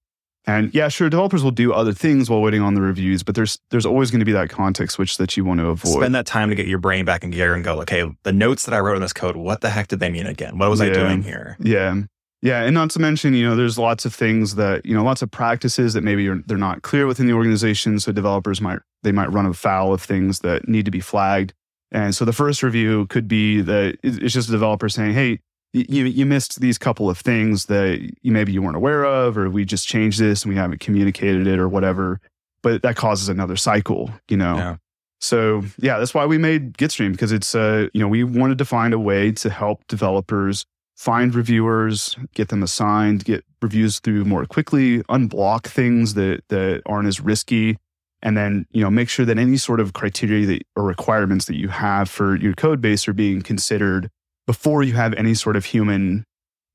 And 0.45 0.73
yeah, 0.73 0.87
sure, 0.87 1.09
developers 1.09 1.43
will 1.43 1.51
do 1.51 1.73
other 1.73 1.93
things 1.93 2.29
while 2.29 2.41
waiting 2.41 2.61
on 2.61 2.73
the 2.73 2.81
reviews, 2.81 3.21
but 3.21 3.35
there's 3.35 3.59
there's 3.69 3.85
always 3.85 4.11
going 4.11 4.19
to 4.19 4.25
be 4.25 4.31
that 4.31 4.49
context 4.49 4.95
switch 4.95 5.17
that 5.17 5.35
you 5.35 5.43
want 5.43 5.59
to 5.59 5.67
avoid. 5.67 5.97
Spend 5.97 6.15
that 6.15 6.25
time 6.25 6.49
to 6.49 6.55
get 6.55 6.67
your 6.67 6.77
brain 6.77 7.03
back 7.03 7.25
in 7.25 7.31
gear 7.31 7.53
and 7.53 7.65
go, 7.65 7.81
okay, 7.81 8.09
the 8.23 8.31
notes 8.31 8.63
that 8.63 8.73
I 8.73 8.79
wrote 8.79 8.95
in 8.95 9.01
this 9.01 9.11
code, 9.11 9.35
what 9.35 9.59
the 9.59 9.69
heck 9.69 9.89
did 9.89 9.99
they 9.99 10.09
mean 10.09 10.25
again? 10.25 10.57
What 10.57 10.69
was 10.69 10.79
yeah. 10.79 10.87
I 10.87 10.93
doing 10.93 11.21
here? 11.21 11.57
Yeah. 11.59 12.01
Yeah, 12.43 12.61
and 12.61 12.75
not 12.75 12.91
to 12.91 12.99
mention, 12.99 13.33
you 13.33 13.43
know, 13.43 13.55
there's 13.55 13.79
lots 13.79 14.05
of 14.05 14.13
things 14.13 14.55
that, 14.55 14.85
you 14.85 14.93
know, 14.93 15.03
lots 15.03 15.23
of 15.23 15.31
practices 15.31 15.95
that 15.95 16.03
maybe 16.03 16.27
they're 16.45 16.55
not 16.55 16.83
clear 16.83 17.07
within 17.07 17.25
the 17.25 17.33
organization, 17.33 17.99
so 17.99 18.11
developers 18.11 18.61
might 18.61 18.79
they 19.01 19.11
might 19.11 19.31
run 19.31 19.47
afoul 19.47 19.91
of 19.91 20.01
things 20.01 20.39
that 20.39 20.67
need 20.67 20.85
to 20.85 20.91
be 20.91 20.99
flagged 20.99 21.53
And 21.91 22.13
so 22.13 22.25
the 22.25 22.33
first 22.33 22.63
review 22.63 23.07
could 23.07 23.27
be 23.27 23.61
that 23.61 23.97
it's 24.03 24.33
just 24.33 24.49
a 24.49 24.51
developer 24.51 24.89
saying, 24.89 25.13
"Hey, 25.13 25.39
you 25.73 26.05
you 26.05 26.25
missed 26.25 26.59
these 26.59 26.77
couple 26.77 27.09
of 27.09 27.17
things 27.17 27.65
that 27.65 28.11
you, 28.21 28.31
maybe 28.31 28.51
you 28.51 28.61
weren't 28.61 28.75
aware 28.75 29.05
of, 29.05 29.37
or 29.37 29.49
we 29.49 29.65
just 29.65 29.87
changed 29.87 30.19
this 30.19 30.43
and 30.43 30.53
we 30.53 30.57
haven't 30.57 30.79
communicated 30.79 31.47
it, 31.47 31.59
or 31.59 31.69
whatever." 31.69 32.19
But 32.61 32.81
that 32.81 32.95
causes 32.95 33.29
another 33.29 33.55
cycle, 33.55 34.11
you 34.27 34.37
know. 34.37 34.57
Yeah. 34.57 34.75
So 35.19 35.63
yeah, 35.79 35.97
that's 35.97 36.13
why 36.13 36.25
we 36.25 36.37
made 36.37 36.73
Gitstream 36.77 37.11
because 37.11 37.31
it's 37.31 37.55
uh 37.55 37.87
you 37.93 38.01
know 38.01 38.07
we 38.07 38.23
wanted 38.23 38.57
to 38.59 38.65
find 38.65 38.93
a 38.93 38.99
way 38.99 39.31
to 39.33 39.49
help 39.49 39.87
developers 39.87 40.65
find 40.95 41.33
reviewers, 41.35 42.17
get 42.33 42.49
them 42.49 42.63
assigned, 42.63 43.23
get 43.23 43.45
reviews 43.61 43.99
through 43.99 44.25
more 44.25 44.45
quickly, 44.45 45.03
unblock 45.03 45.67
things 45.67 46.15
that 46.15 46.43
that 46.49 46.81
aren't 46.85 47.07
as 47.07 47.21
risky, 47.21 47.77
and 48.21 48.35
then 48.37 48.65
you 48.71 48.81
know 48.81 48.89
make 48.89 49.09
sure 49.09 49.25
that 49.25 49.37
any 49.37 49.57
sort 49.57 49.79
of 49.79 49.93
criteria 49.93 50.45
that, 50.45 50.63
or 50.75 50.83
requirements 50.83 51.45
that 51.45 51.55
you 51.57 51.67
have 51.69 52.09
for 52.09 52.35
your 52.35 52.53
code 52.53 52.81
base 52.81 53.07
are 53.07 53.13
being 53.13 53.41
considered 53.41 54.09
before 54.45 54.83
you 54.83 54.93
have 54.93 55.13
any 55.13 55.33
sort 55.33 55.55
of 55.55 55.65
human 55.65 56.23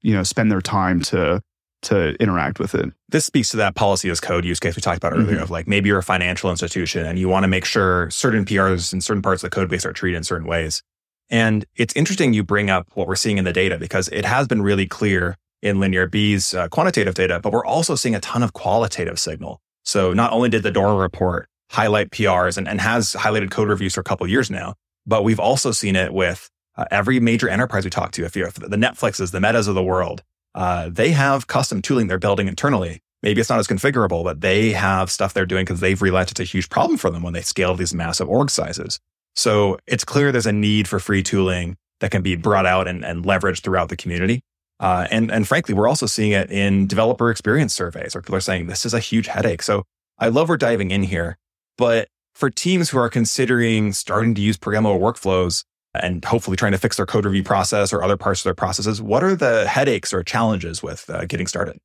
you 0.02 0.12
know 0.14 0.22
spend 0.22 0.50
their 0.50 0.60
time 0.60 1.00
to 1.00 1.40
to 1.82 2.14
interact 2.20 2.60
with 2.60 2.76
it. 2.76 2.90
This 3.08 3.24
speaks 3.24 3.48
to 3.48 3.56
that 3.56 3.74
policy 3.74 4.08
as 4.08 4.20
code 4.20 4.44
use 4.44 4.60
case 4.60 4.76
we 4.76 4.82
talked 4.82 4.98
about 4.98 5.14
earlier 5.14 5.38
Mhm. 5.38 5.42
of 5.42 5.50
like 5.50 5.66
maybe 5.66 5.88
you're 5.88 5.98
a 5.98 6.02
financial 6.02 6.48
institution 6.48 7.04
and 7.04 7.18
you 7.18 7.28
want 7.28 7.42
to 7.42 7.48
make 7.48 7.64
sure 7.64 8.08
certain 8.10 8.44
PRs 8.44 8.92
and 8.92 9.02
certain 9.02 9.20
parts 9.22 9.42
of 9.42 9.50
the 9.50 9.54
code 9.54 9.68
base 9.68 9.84
are 9.84 9.92
treated 9.92 10.16
in 10.18 10.22
certain 10.22 10.46
ways. 10.46 10.82
And 11.28 11.64
it's 11.74 11.92
interesting 11.96 12.34
you 12.34 12.44
bring 12.44 12.70
up 12.70 12.86
what 12.94 13.08
we're 13.08 13.16
seeing 13.16 13.36
in 13.38 13.44
the 13.44 13.52
data 13.52 13.78
because 13.78 14.06
it 14.08 14.24
has 14.24 14.46
been 14.46 14.62
really 14.62 14.86
clear 14.86 15.36
in 15.60 15.78
LinearB's 15.78 16.54
uh, 16.54 16.68
quantitative 16.68 17.14
data, 17.14 17.40
but 17.40 17.52
we're 17.52 17.64
also 17.64 17.96
seeing 17.96 18.14
a 18.14 18.20
ton 18.20 18.42
of 18.44 18.52
qualitative 18.52 19.18
signal. 19.18 19.60
So 19.84 20.12
not 20.12 20.32
only 20.32 20.48
did 20.48 20.62
the 20.62 20.70
Dora 20.70 20.94
report 20.94 21.48
highlight 21.70 22.10
PRs 22.10 22.56
and, 22.58 22.68
and 22.68 22.80
has 22.80 23.14
highlighted 23.14 23.50
code 23.50 23.68
reviews 23.68 23.94
for 23.94 24.00
a 24.00 24.04
couple 24.04 24.26
years 24.26 24.50
now, 24.50 24.74
but 25.06 25.24
we've 25.24 25.40
also 25.40 25.72
seen 25.72 25.96
it 25.96 26.12
with 26.12 26.48
uh, 26.76 26.84
every 26.90 27.20
major 27.20 27.48
enterprise 27.48 27.84
we 27.84 27.90
talk 27.90 28.12
to. 28.12 28.24
If 28.24 28.36
you're 28.36 28.48
if 28.48 28.54
the 28.54 28.76
Netflixes, 28.76 29.32
the 29.32 29.40
Metas 29.40 29.68
of 29.68 29.74
the 29.74 29.82
world, 29.82 30.22
uh, 30.54 30.88
they 30.90 31.10
have 31.12 31.46
custom 31.46 31.82
tooling 31.82 32.06
they're 32.06 32.18
building 32.18 32.48
internally. 32.48 33.00
Maybe 33.22 33.40
it's 33.40 33.50
not 33.50 33.60
as 33.60 33.68
configurable, 33.68 34.24
but 34.24 34.40
they 34.40 34.72
have 34.72 35.10
stuff 35.10 35.32
they're 35.32 35.46
doing 35.46 35.64
because 35.64 35.80
they've 35.80 36.02
realized 36.02 36.32
it's 36.32 36.40
a 36.40 36.44
huge 36.44 36.68
problem 36.68 36.98
for 36.98 37.10
them 37.10 37.22
when 37.22 37.32
they 37.32 37.42
scale 37.42 37.74
these 37.74 37.94
massive 37.94 38.28
org 38.28 38.50
sizes. 38.50 38.98
So 39.34 39.78
it's 39.86 40.04
clear 40.04 40.32
there's 40.32 40.46
a 40.46 40.52
need 40.52 40.88
for 40.88 40.98
free 40.98 41.22
tooling 41.22 41.76
that 42.00 42.10
can 42.10 42.22
be 42.22 42.36
brought 42.36 42.66
out 42.66 42.88
and, 42.88 43.04
and 43.04 43.24
leveraged 43.24 43.62
throughout 43.62 43.88
the 43.88 43.96
community. 43.96 44.42
Uh, 44.82 45.06
and, 45.12 45.30
and 45.30 45.46
frankly, 45.46 45.74
we're 45.74 45.88
also 45.88 46.06
seeing 46.06 46.32
it 46.32 46.50
in 46.50 46.88
developer 46.88 47.30
experience 47.30 47.72
surveys 47.72 48.14
where 48.14 48.20
people 48.20 48.34
are 48.34 48.40
saying 48.40 48.66
this 48.66 48.84
is 48.84 48.92
a 48.92 48.98
huge 48.98 49.28
headache. 49.28 49.62
So 49.62 49.84
I 50.18 50.28
love 50.28 50.48
we're 50.48 50.56
diving 50.56 50.90
in 50.90 51.04
here. 51.04 51.38
But 51.78 52.08
for 52.34 52.50
teams 52.50 52.90
who 52.90 52.98
are 52.98 53.08
considering 53.08 53.92
starting 53.92 54.34
to 54.34 54.40
use 54.40 54.58
programmable 54.58 54.98
workflows 54.98 55.62
and 55.94 56.24
hopefully 56.24 56.56
trying 56.56 56.72
to 56.72 56.78
fix 56.78 56.96
their 56.96 57.06
code 57.06 57.24
review 57.24 57.44
process 57.44 57.92
or 57.92 58.02
other 58.02 58.16
parts 58.16 58.40
of 58.40 58.44
their 58.44 58.54
processes, 58.54 59.00
what 59.00 59.22
are 59.22 59.36
the 59.36 59.68
headaches 59.68 60.12
or 60.12 60.24
challenges 60.24 60.82
with 60.82 61.08
uh, 61.08 61.26
getting 61.26 61.46
started? 61.46 61.78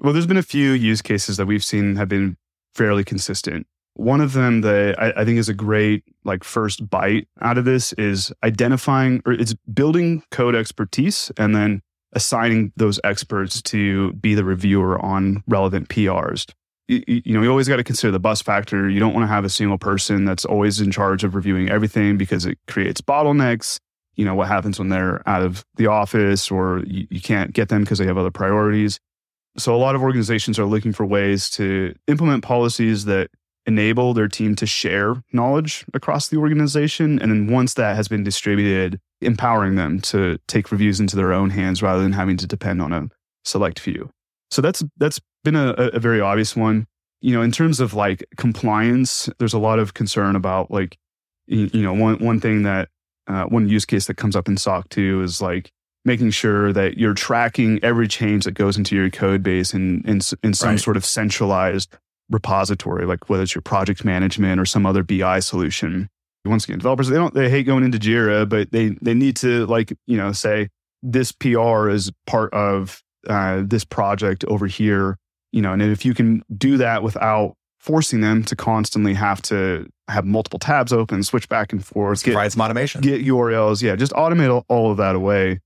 Well, 0.00 0.12
there's 0.12 0.26
been 0.26 0.36
a 0.36 0.42
few 0.42 0.72
use 0.72 1.00
cases 1.00 1.38
that 1.38 1.46
we've 1.46 1.64
seen 1.64 1.96
have 1.96 2.10
been 2.10 2.36
fairly 2.74 3.04
consistent. 3.04 3.66
One 3.94 4.20
of 4.20 4.34
them 4.34 4.60
that 4.60 5.00
I, 5.00 5.22
I 5.22 5.24
think 5.24 5.38
is 5.38 5.48
a 5.48 5.54
great 5.54 6.04
like 6.24 6.44
first 6.44 6.90
bite 6.90 7.26
out 7.40 7.56
of 7.56 7.64
this 7.64 7.94
is 7.94 8.30
identifying 8.44 9.22
or 9.24 9.32
it's 9.32 9.54
building 9.72 10.22
code 10.30 10.54
expertise 10.54 11.32
and 11.38 11.56
then 11.56 11.80
assigning 12.12 12.72
those 12.76 13.00
experts 13.04 13.60
to 13.62 14.12
be 14.14 14.34
the 14.34 14.44
reviewer 14.44 14.98
on 15.04 15.42
relevant 15.46 15.88
PRs. 15.88 16.46
You, 16.88 17.02
you 17.06 17.34
know, 17.34 17.42
you 17.42 17.50
always 17.50 17.68
got 17.68 17.76
to 17.76 17.84
consider 17.84 18.10
the 18.10 18.18
bus 18.18 18.40
factor. 18.40 18.88
You 18.88 18.98
don't 18.98 19.12
want 19.12 19.24
to 19.24 19.28
have 19.28 19.44
a 19.44 19.50
single 19.50 19.78
person 19.78 20.24
that's 20.24 20.44
always 20.44 20.80
in 20.80 20.90
charge 20.90 21.22
of 21.22 21.34
reviewing 21.34 21.68
everything 21.68 22.16
because 22.16 22.46
it 22.46 22.58
creates 22.66 23.00
bottlenecks. 23.00 23.78
You 24.14 24.24
know, 24.24 24.34
what 24.34 24.48
happens 24.48 24.78
when 24.78 24.88
they're 24.88 25.26
out 25.28 25.42
of 25.42 25.64
the 25.76 25.86
office 25.86 26.50
or 26.50 26.82
you, 26.86 27.06
you 27.10 27.20
can't 27.20 27.52
get 27.52 27.68
them 27.68 27.82
because 27.82 27.98
they 27.98 28.06
have 28.06 28.18
other 28.18 28.30
priorities. 28.30 28.98
So 29.58 29.74
a 29.74 29.76
lot 29.76 29.94
of 29.94 30.02
organizations 30.02 30.58
are 30.58 30.64
looking 30.64 30.92
for 30.92 31.04
ways 31.04 31.50
to 31.50 31.94
implement 32.06 32.42
policies 32.42 33.04
that 33.04 33.30
enable 33.68 34.14
their 34.14 34.26
team 34.28 34.56
to 34.56 34.66
share 34.66 35.22
knowledge 35.32 35.84
across 35.94 36.28
the 36.28 36.38
organization. 36.38 37.20
And 37.20 37.30
then 37.30 37.46
once 37.52 37.74
that 37.74 37.94
has 37.94 38.08
been 38.08 38.24
distributed, 38.24 38.98
empowering 39.20 39.76
them 39.76 40.00
to 40.00 40.38
take 40.48 40.72
reviews 40.72 40.98
into 40.98 41.14
their 41.14 41.32
own 41.32 41.50
hands 41.50 41.82
rather 41.82 42.02
than 42.02 42.12
having 42.14 42.38
to 42.38 42.46
depend 42.46 42.80
on 42.80 42.92
a 42.92 43.08
select 43.44 43.78
few. 43.78 44.10
So 44.50 44.62
that's 44.62 44.82
that's 44.96 45.20
been 45.44 45.54
a, 45.54 45.74
a 45.92 46.00
very 46.00 46.20
obvious 46.20 46.56
one. 46.56 46.86
You 47.20 47.34
know, 47.34 47.42
in 47.42 47.52
terms 47.52 47.78
of 47.78 47.94
like 47.94 48.24
compliance, 48.36 49.28
there's 49.38 49.52
a 49.54 49.58
lot 49.58 49.78
of 49.78 49.92
concern 49.92 50.34
about 50.34 50.70
like, 50.70 50.96
you, 51.46 51.82
know, 51.82 51.92
one 51.92 52.18
one 52.24 52.40
thing 52.40 52.62
that 52.62 52.88
uh, 53.26 53.44
one 53.44 53.68
use 53.68 53.84
case 53.84 54.06
that 54.06 54.16
comes 54.16 54.34
up 54.34 54.48
in 54.48 54.56
SOC 54.56 54.88
2 54.88 55.22
is 55.22 55.42
like 55.42 55.70
making 56.06 56.30
sure 56.30 56.72
that 56.72 56.96
you're 56.96 57.12
tracking 57.12 57.78
every 57.82 58.08
change 58.08 58.44
that 58.44 58.52
goes 58.52 58.78
into 58.78 58.96
your 58.96 59.10
code 59.10 59.42
base 59.42 59.74
in 59.74 60.02
in, 60.06 60.20
in 60.42 60.54
some 60.54 60.70
Right. 60.70 60.80
sort 60.80 60.96
of 60.96 61.04
centralized 61.04 61.94
repository, 62.30 63.06
like 63.06 63.28
whether 63.28 63.42
it's 63.42 63.54
your 63.54 63.62
project 63.62 64.04
management 64.04 64.60
or 64.60 64.64
some 64.66 64.86
other 64.86 65.02
BI 65.02 65.40
solution. 65.40 66.08
Once 66.44 66.64
again, 66.64 66.78
developers 66.78 67.08
they 67.08 67.16
don't 67.16 67.34
they 67.34 67.50
hate 67.50 67.64
going 67.64 67.84
into 67.84 67.98
Jira, 67.98 68.48
but 68.48 68.70
they 68.72 68.90
they 69.02 69.12
need 69.14 69.36
to 69.36 69.66
like 69.66 69.92
you 70.06 70.16
know 70.16 70.32
say 70.32 70.68
this 71.02 71.30
PR 71.32 71.88
is 71.90 72.10
part 72.26 72.52
of 72.54 73.02
uh, 73.28 73.62
this 73.66 73.84
project 73.84 74.44
over 74.46 74.66
here, 74.66 75.18
you 75.52 75.60
know, 75.60 75.72
and 75.72 75.82
if 75.82 76.04
you 76.04 76.14
can 76.14 76.42
do 76.56 76.76
that 76.78 77.02
without 77.02 77.54
forcing 77.80 78.20
them 78.22 78.42
to 78.44 78.56
constantly 78.56 79.14
have 79.14 79.42
to 79.42 79.86
have 80.08 80.24
multiple 80.24 80.58
tabs 80.58 80.92
open, 80.92 81.22
switch 81.22 81.48
back 81.48 81.72
and 81.72 81.84
forth, 81.84 82.22
get 82.24 82.32
Provide 82.32 82.52
some 82.52 82.62
automation. 82.62 83.00
get 83.02 83.24
URLs. 83.26 83.82
Yeah, 83.82 83.94
just 83.96 84.12
automate 84.12 84.50
all- 84.52 84.64
all 84.68 84.90
of 84.90 84.96
that 84.96 85.14
away. 85.14 85.60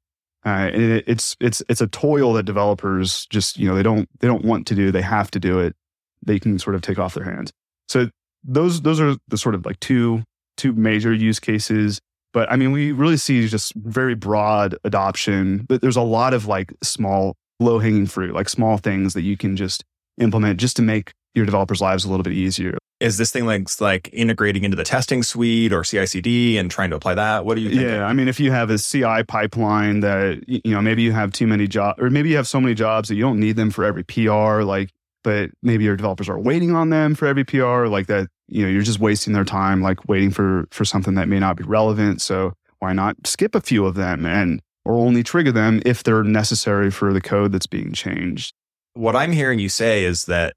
Uh, 0.45 0.71
and 0.73 0.83
it, 0.83 1.05
it's 1.07 1.37
it's 1.39 1.63
it's 1.69 1.81
a 1.81 1.87
toil 1.87 2.33
that 2.33 2.43
developers 2.43 3.27
just 3.27 3.57
you 3.59 3.69
know 3.69 3.77
they 3.77 3.83
don't 3.85 4.09
they 4.19 4.27
don't 4.27 4.45
want 4.45 4.67
to 4.67 4.75
do. 4.75 4.91
They 4.91 5.03
have 5.03 5.31
to 5.33 5.39
do 5.39 5.61
it. 5.61 5.77
They 6.25 6.39
can 6.39 6.59
sort 6.59 6.75
of 6.77 6.83
take 6.83 6.99
off 6.99 7.15
their 7.15 7.25
hands. 7.25 7.53
So 7.89 8.09
those 8.45 8.83
those 8.83 9.01
are 9.01 9.17
the 9.29 9.39
sort 9.39 9.55
of 9.55 9.67
like 9.67 9.81
two 9.81 10.23
two 10.57 10.73
major 10.73 11.13
use 11.13 11.41
cases. 11.41 12.01
But 12.33 12.51
I 12.51 12.57
mean, 12.57 12.73
we 12.73 12.93
really 12.93 13.17
see 13.17 13.47
just 13.49 13.75
very 13.75 14.15
broad 14.15 14.77
adoption. 14.85 15.67
But 15.69 15.81
there's 15.81 15.97
a 15.97 16.03
lot 16.03 16.35
of 16.35 16.47
like 16.47 16.73
small 16.83 17.35
low 17.61 17.79
hanging 17.79 18.07
fruit, 18.07 18.35
like 18.35 18.49
small 18.49 18.79
things 18.79 19.15
that 19.15 19.23
you 19.23 19.37
can 19.37 19.57
just 19.57 19.85
implement 20.19 20.61
just 20.61 20.77
to 20.77 20.83
make 20.83 21.13
your 21.35 21.47
developers' 21.47 21.81
lives 21.81 22.05
a 22.05 22.11
little 22.11 22.23
bit 22.23 22.35
easier. 22.35 22.77
Is 23.01 23.19
this 23.19 23.33
thing 23.33 23.47
like 23.47 23.69
like 23.81 24.09
integrating 24.13 24.65
into 24.65 24.77
the 24.77 24.85
testing 24.85 25.23
suite 25.23 25.73
or 25.73 25.83
CI/CD 25.83 26.57
and 26.57 26.71
trying 26.71 26.91
to 26.91 26.97
apply 26.97 27.15
that? 27.15 27.45
What 27.45 27.57
do 27.57 27.61
you 27.61 27.71
think? 27.71 27.83
Yeah, 27.83 28.05
I 28.05 28.13
mean, 28.13 28.29
if 28.29 28.39
you 28.39 28.53
have 28.53 28.71
a 28.71 28.79
CI 28.79 29.25
pipeline 29.27 30.01
that 30.01 30.45
you 30.47 30.73
know 30.73 30.81
maybe 30.81 31.03
you 31.03 31.13
have 31.13 31.33
too 31.33 31.47
many 31.47 31.67
jobs, 31.67 32.01
or 32.01 32.11
maybe 32.11 32.29
you 32.31 32.37
have 32.37 32.47
so 32.47 32.61
many 32.61 32.75
jobs 32.75 33.09
that 33.09 33.17
you 33.17 33.23
don't 33.23 33.41
need 33.41 33.57
them 33.57 33.71
for 33.71 33.85
every 33.85 34.05
PR, 34.05 34.63
like, 34.63 34.91
but 35.23 35.51
maybe 35.63 35.85
your 35.85 35.97
developers 35.97 36.29
are 36.29 36.39
waiting 36.39 36.75
on 36.75 36.91
them 36.91 37.15
for 37.15 37.27
every 37.27 37.45
PR, 37.45 37.87
like 37.87 38.07
that. 38.07 38.29
You 38.49 38.65
know, 38.65 38.69
you're 38.69 38.83
just 38.83 39.01
wasting 39.01 39.33
their 39.33 39.45
time, 39.45 39.83
like 39.83 40.09
waiting 40.09 40.31
for 40.31 40.67
for 40.71 40.85
something 40.85 41.15
that 41.15 41.29
may 41.29 41.39
not 41.39 41.57
be 41.57 41.65
relevant. 41.65 42.21
So 42.21 42.53
why 42.81 42.93
not 42.93 43.17
skip 43.27 43.55
a 43.55 43.61
few 43.61 43.87
of 43.87 43.95
them 43.95 44.27
and 44.27 44.61
or 44.85 44.95
only 44.95 45.23
trigger 45.23 45.53
them 45.53 45.81
if 45.87 46.03
they're 46.03 46.25
necessary 46.25 46.91
for 46.91 47.13
the 47.13 47.21
code 47.21 47.53
that's 47.53 47.67
being 47.67 47.93
changed? 47.93 48.53
What 48.95 49.17
I'm 49.17 49.33
hearing 49.33 49.59
you 49.59 49.69
say 49.69 50.05
is 50.05 50.25
that 50.27 50.55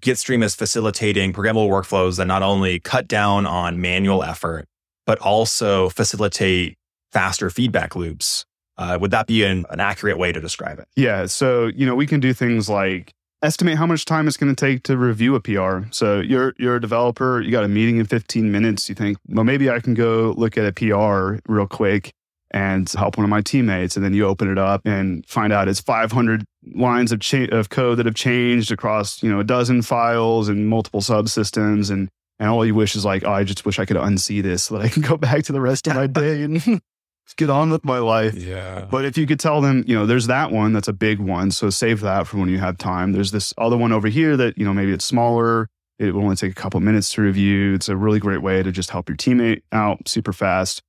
Gitstream 0.00 0.42
is 0.42 0.54
facilitating 0.54 1.32
programmable 1.32 1.68
workflows 1.68 2.16
that 2.16 2.26
not 2.26 2.42
only 2.42 2.80
cut 2.80 3.06
down 3.06 3.46
on 3.46 3.80
manual 3.80 4.24
effort, 4.24 4.66
but 5.06 5.18
also 5.18 5.88
facilitate 5.88 6.76
faster 7.12 7.50
feedback 7.50 7.94
loops. 7.94 8.44
Uh, 8.76 8.96
would 9.00 9.10
that 9.10 9.26
be 9.26 9.44
an, 9.44 9.66
an 9.70 9.78
accurate 9.78 10.18
way 10.18 10.32
to 10.32 10.40
describe 10.40 10.78
it? 10.78 10.88
Yeah. 10.96 11.26
So, 11.26 11.66
you 11.66 11.84
know, 11.84 11.94
we 11.94 12.06
can 12.06 12.18
do 12.18 12.32
things 12.32 12.68
like 12.68 13.12
estimate 13.42 13.76
how 13.76 13.86
much 13.86 14.04
time 14.04 14.28
it's 14.28 14.36
going 14.36 14.54
to 14.54 14.66
take 14.66 14.82
to 14.84 14.96
review 14.96 15.34
a 15.34 15.40
PR. 15.40 15.80
So 15.90 16.20
you're 16.20 16.54
you're 16.58 16.76
a 16.76 16.80
developer, 16.80 17.40
you 17.40 17.50
got 17.50 17.64
a 17.64 17.68
meeting 17.68 17.98
in 17.98 18.06
15 18.06 18.50
minutes, 18.50 18.88
you 18.88 18.94
think, 18.94 19.18
well, 19.28 19.44
maybe 19.44 19.70
I 19.70 19.80
can 19.80 19.94
go 19.94 20.34
look 20.36 20.58
at 20.58 20.66
a 20.66 20.72
PR 20.72 21.40
real 21.50 21.66
quick 21.66 22.12
and 22.52 22.90
help 22.90 23.16
one 23.16 23.24
of 23.24 23.30
my 23.30 23.40
teammates. 23.40 23.96
And 23.96 24.04
then 24.04 24.12
you 24.12 24.26
open 24.26 24.50
it 24.50 24.58
up 24.58 24.82
and 24.84 25.24
find 25.26 25.52
out 25.52 25.68
it's 25.68 25.80
500 25.80 26.44
lines 26.74 27.12
of 27.12 27.20
cha- 27.20 27.50
of 27.50 27.70
code 27.70 27.98
that 27.98 28.06
have 28.06 28.14
changed 28.14 28.72
across, 28.72 29.22
you 29.22 29.30
know, 29.30 29.40
a 29.40 29.44
dozen 29.44 29.82
files 29.82 30.48
and 30.48 30.68
multiple 30.68 31.00
subsystems. 31.00 31.90
And, 31.90 32.08
and 32.38 32.48
all 32.48 32.66
you 32.66 32.74
wish 32.74 32.96
is 32.96 33.04
like, 33.04 33.24
oh, 33.24 33.32
I 33.32 33.44
just 33.44 33.64
wish 33.64 33.78
I 33.78 33.84
could 33.84 33.96
unsee 33.96 34.42
this 34.42 34.64
so 34.64 34.76
that 34.76 34.84
I 34.84 34.88
can 34.88 35.02
go 35.02 35.16
back 35.16 35.44
to 35.44 35.52
the 35.52 35.60
rest 35.60 35.86
of 35.86 35.94
my 35.94 36.06
day 36.06 36.42
and 36.42 36.80
get 37.34 37.50
on 37.50 37.70
with 37.70 37.84
my 37.84 37.98
life. 37.98 38.34
Yeah. 38.34 38.86
But 38.90 39.04
if 39.04 39.16
you 39.18 39.26
could 39.26 39.40
tell 39.40 39.60
them, 39.60 39.84
you 39.86 39.94
know, 39.94 40.06
there's 40.06 40.26
that 40.26 40.50
one 40.50 40.72
that's 40.72 40.88
a 40.88 40.92
big 40.92 41.18
one. 41.18 41.50
So 41.50 41.70
save 41.70 42.00
that 42.00 42.26
for 42.26 42.38
when 42.38 42.48
you 42.48 42.58
have 42.58 42.78
time. 42.78 43.12
There's 43.12 43.30
this 43.30 43.54
other 43.58 43.76
one 43.76 43.92
over 43.92 44.08
here 44.08 44.36
that, 44.36 44.58
you 44.58 44.64
know, 44.64 44.74
maybe 44.74 44.92
it's 44.92 45.04
smaller. 45.04 45.68
It 45.98 46.14
will 46.14 46.22
only 46.22 46.36
take 46.36 46.52
a 46.52 46.54
couple 46.54 46.80
minutes 46.80 47.12
to 47.14 47.22
review. 47.22 47.74
It's 47.74 47.88
a 47.88 47.96
really 47.96 48.18
great 48.18 48.42
way 48.42 48.62
to 48.62 48.72
just 48.72 48.90
help 48.90 49.08
your 49.08 49.16
teammate 49.16 49.62
out 49.72 50.08
super 50.08 50.32
fast. 50.32 50.82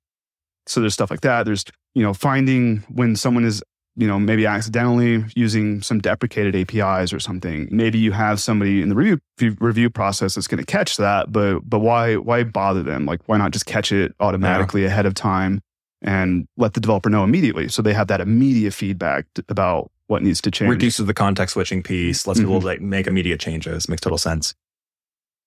So 0.68 0.80
there's 0.80 0.94
stuff 0.94 1.12
like 1.12 1.22
that. 1.22 1.44
There's, 1.44 1.66
you 1.94 2.04
know, 2.04 2.14
finding 2.14 2.78
when 2.90 3.16
someone 3.16 3.44
is 3.44 3.62
you 3.98 4.08
know, 4.08 4.18
maybe 4.18 4.46
accidentally 4.46 5.26
using 5.36 5.82
some 5.82 6.00
deprecated 6.00 6.56
APIs 6.56 7.12
or 7.12 7.20
something. 7.20 7.68
Maybe 7.70 8.00
you 8.00 8.14
have 8.14 8.40
somebody 8.40 8.82
in 8.82 8.88
the 8.88 8.96
review 8.96 9.20
review 9.60 9.90
process 9.90 10.36
that's 10.36 10.48
going 10.48 10.64
to 10.64 10.66
catch 10.66 10.96
that, 10.96 11.32
but 11.32 11.60
but 11.60 11.80
why 11.80 12.16
why 12.16 12.44
bother 12.46 12.84
them? 12.84 13.06
Like 13.06 13.20
why 13.26 13.38
not 13.38 13.52
just 13.52 13.66
catch 13.66 13.92
it 13.92 14.16
automatically 14.22 14.84
yeah. 14.84 14.88
ahead 14.88 15.06
of 15.06 15.14
time 15.14 15.62
and 16.02 16.48
let 16.58 16.74
the 16.74 16.80
developer 16.80 17.10
know 17.10 17.24
immediately 17.24 17.68
so 17.68 17.82
they 17.82 17.94
have 17.94 18.08
that 18.08 18.22
immediate 18.22 18.74
feedback 18.74 19.26
about 19.50 19.92
what 20.08 20.22
needs 20.24 20.42
to 20.42 20.52
change. 20.52 20.70
Reduces 20.70 21.06
the 21.06 21.14
context 21.14 21.54
switching 21.54 21.84
piece, 21.84 22.28
lets 22.28 22.40
mm-hmm. 22.40 22.50
people 22.50 22.62
like 22.62 22.82
make 22.82 23.08
immediate 23.08 23.40
changes, 23.40 23.88
makes 23.88 24.02
total 24.02 24.18
sense. 24.18 24.54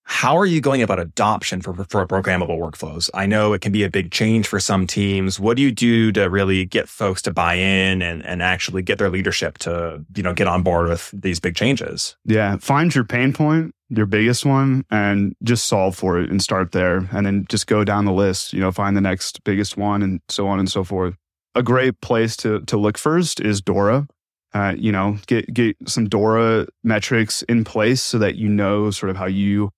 How 0.07 0.37
are 0.37 0.45
you 0.45 0.61
going 0.61 0.83
about 0.83 0.99
adoption 0.99 1.61
for, 1.61 1.73
for 1.73 2.05
programmable 2.05 2.59
workflows? 2.59 3.09
I 3.15 3.25
know 3.25 3.53
it 3.53 3.61
can 3.61 3.71
be 3.71 3.83
a 3.83 3.89
big 3.89 4.11
change 4.11 4.47
for 4.47 4.59
some 4.59 4.85
teams. 4.85 5.39
What 5.39 5.57
do 5.57 5.63
you 5.63 5.71
do 5.71 6.11
to 6.11 6.29
really 6.29 6.63
get 6.63 6.87
folks 6.87 7.23
to 7.23 7.33
buy 7.33 7.55
in 7.55 8.03
and, 8.03 8.23
and 8.23 8.43
actually 8.43 8.83
get 8.83 8.99
their 8.99 9.09
leadership 9.09 9.57
to, 9.59 10.05
you 10.15 10.21
know, 10.21 10.33
get 10.33 10.45
on 10.45 10.61
board 10.61 10.89
with 10.89 11.09
these 11.11 11.39
big 11.39 11.55
changes? 11.55 12.15
Yeah. 12.23 12.57
Find 12.57 12.93
your 12.93 13.03
pain 13.03 13.33
point, 13.33 13.73
your 13.89 14.05
biggest 14.05 14.45
one, 14.45 14.85
and 14.89 15.35
just 15.43 15.67
solve 15.67 15.95
for 15.95 16.19
it 16.19 16.29
and 16.29 16.41
start 16.41 16.71
there. 16.71 17.07
And 17.11 17.25
then 17.25 17.45
just 17.49 17.67
go 17.67 17.83
down 17.83 18.05
the 18.05 18.11
list, 18.11 18.53
you 18.53 18.59
know, 18.59 18.71
find 18.71 18.97
the 18.97 19.01
next 19.01 19.43
biggest 19.43 19.77
one 19.77 20.01
and 20.01 20.21
so 20.29 20.47
on 20.47 20.59
and 20.59 20.69
so 20.69 20.83
forth. 20.83 21.15
A 21.53 21.63
great 21.63 22.01
place 22.01 22.35
to, 22.37 22.61
to 22.61 22.77
look 22.77 22.97
first 22.97 23.39
is 23.39 23.61
Dora. 23.61 24.07
Uh, 24.53 24.73
you 24.77 24.91
know, 24.91 25.17
get 25.27 25.53
get 25.53 25.75
some 25.85 26.07
Dora 26.07 26.65
metrics 26.83 27.41
in 27.43 27.65
place 27.65 28.01
so 28.01 28.17
that 28.19 28.35
you 28.35 28.47
know 28.47 28.89
sort 28.89 29.09
of 29.09 29.17
how 29.17 29.25
you 29.25 29.69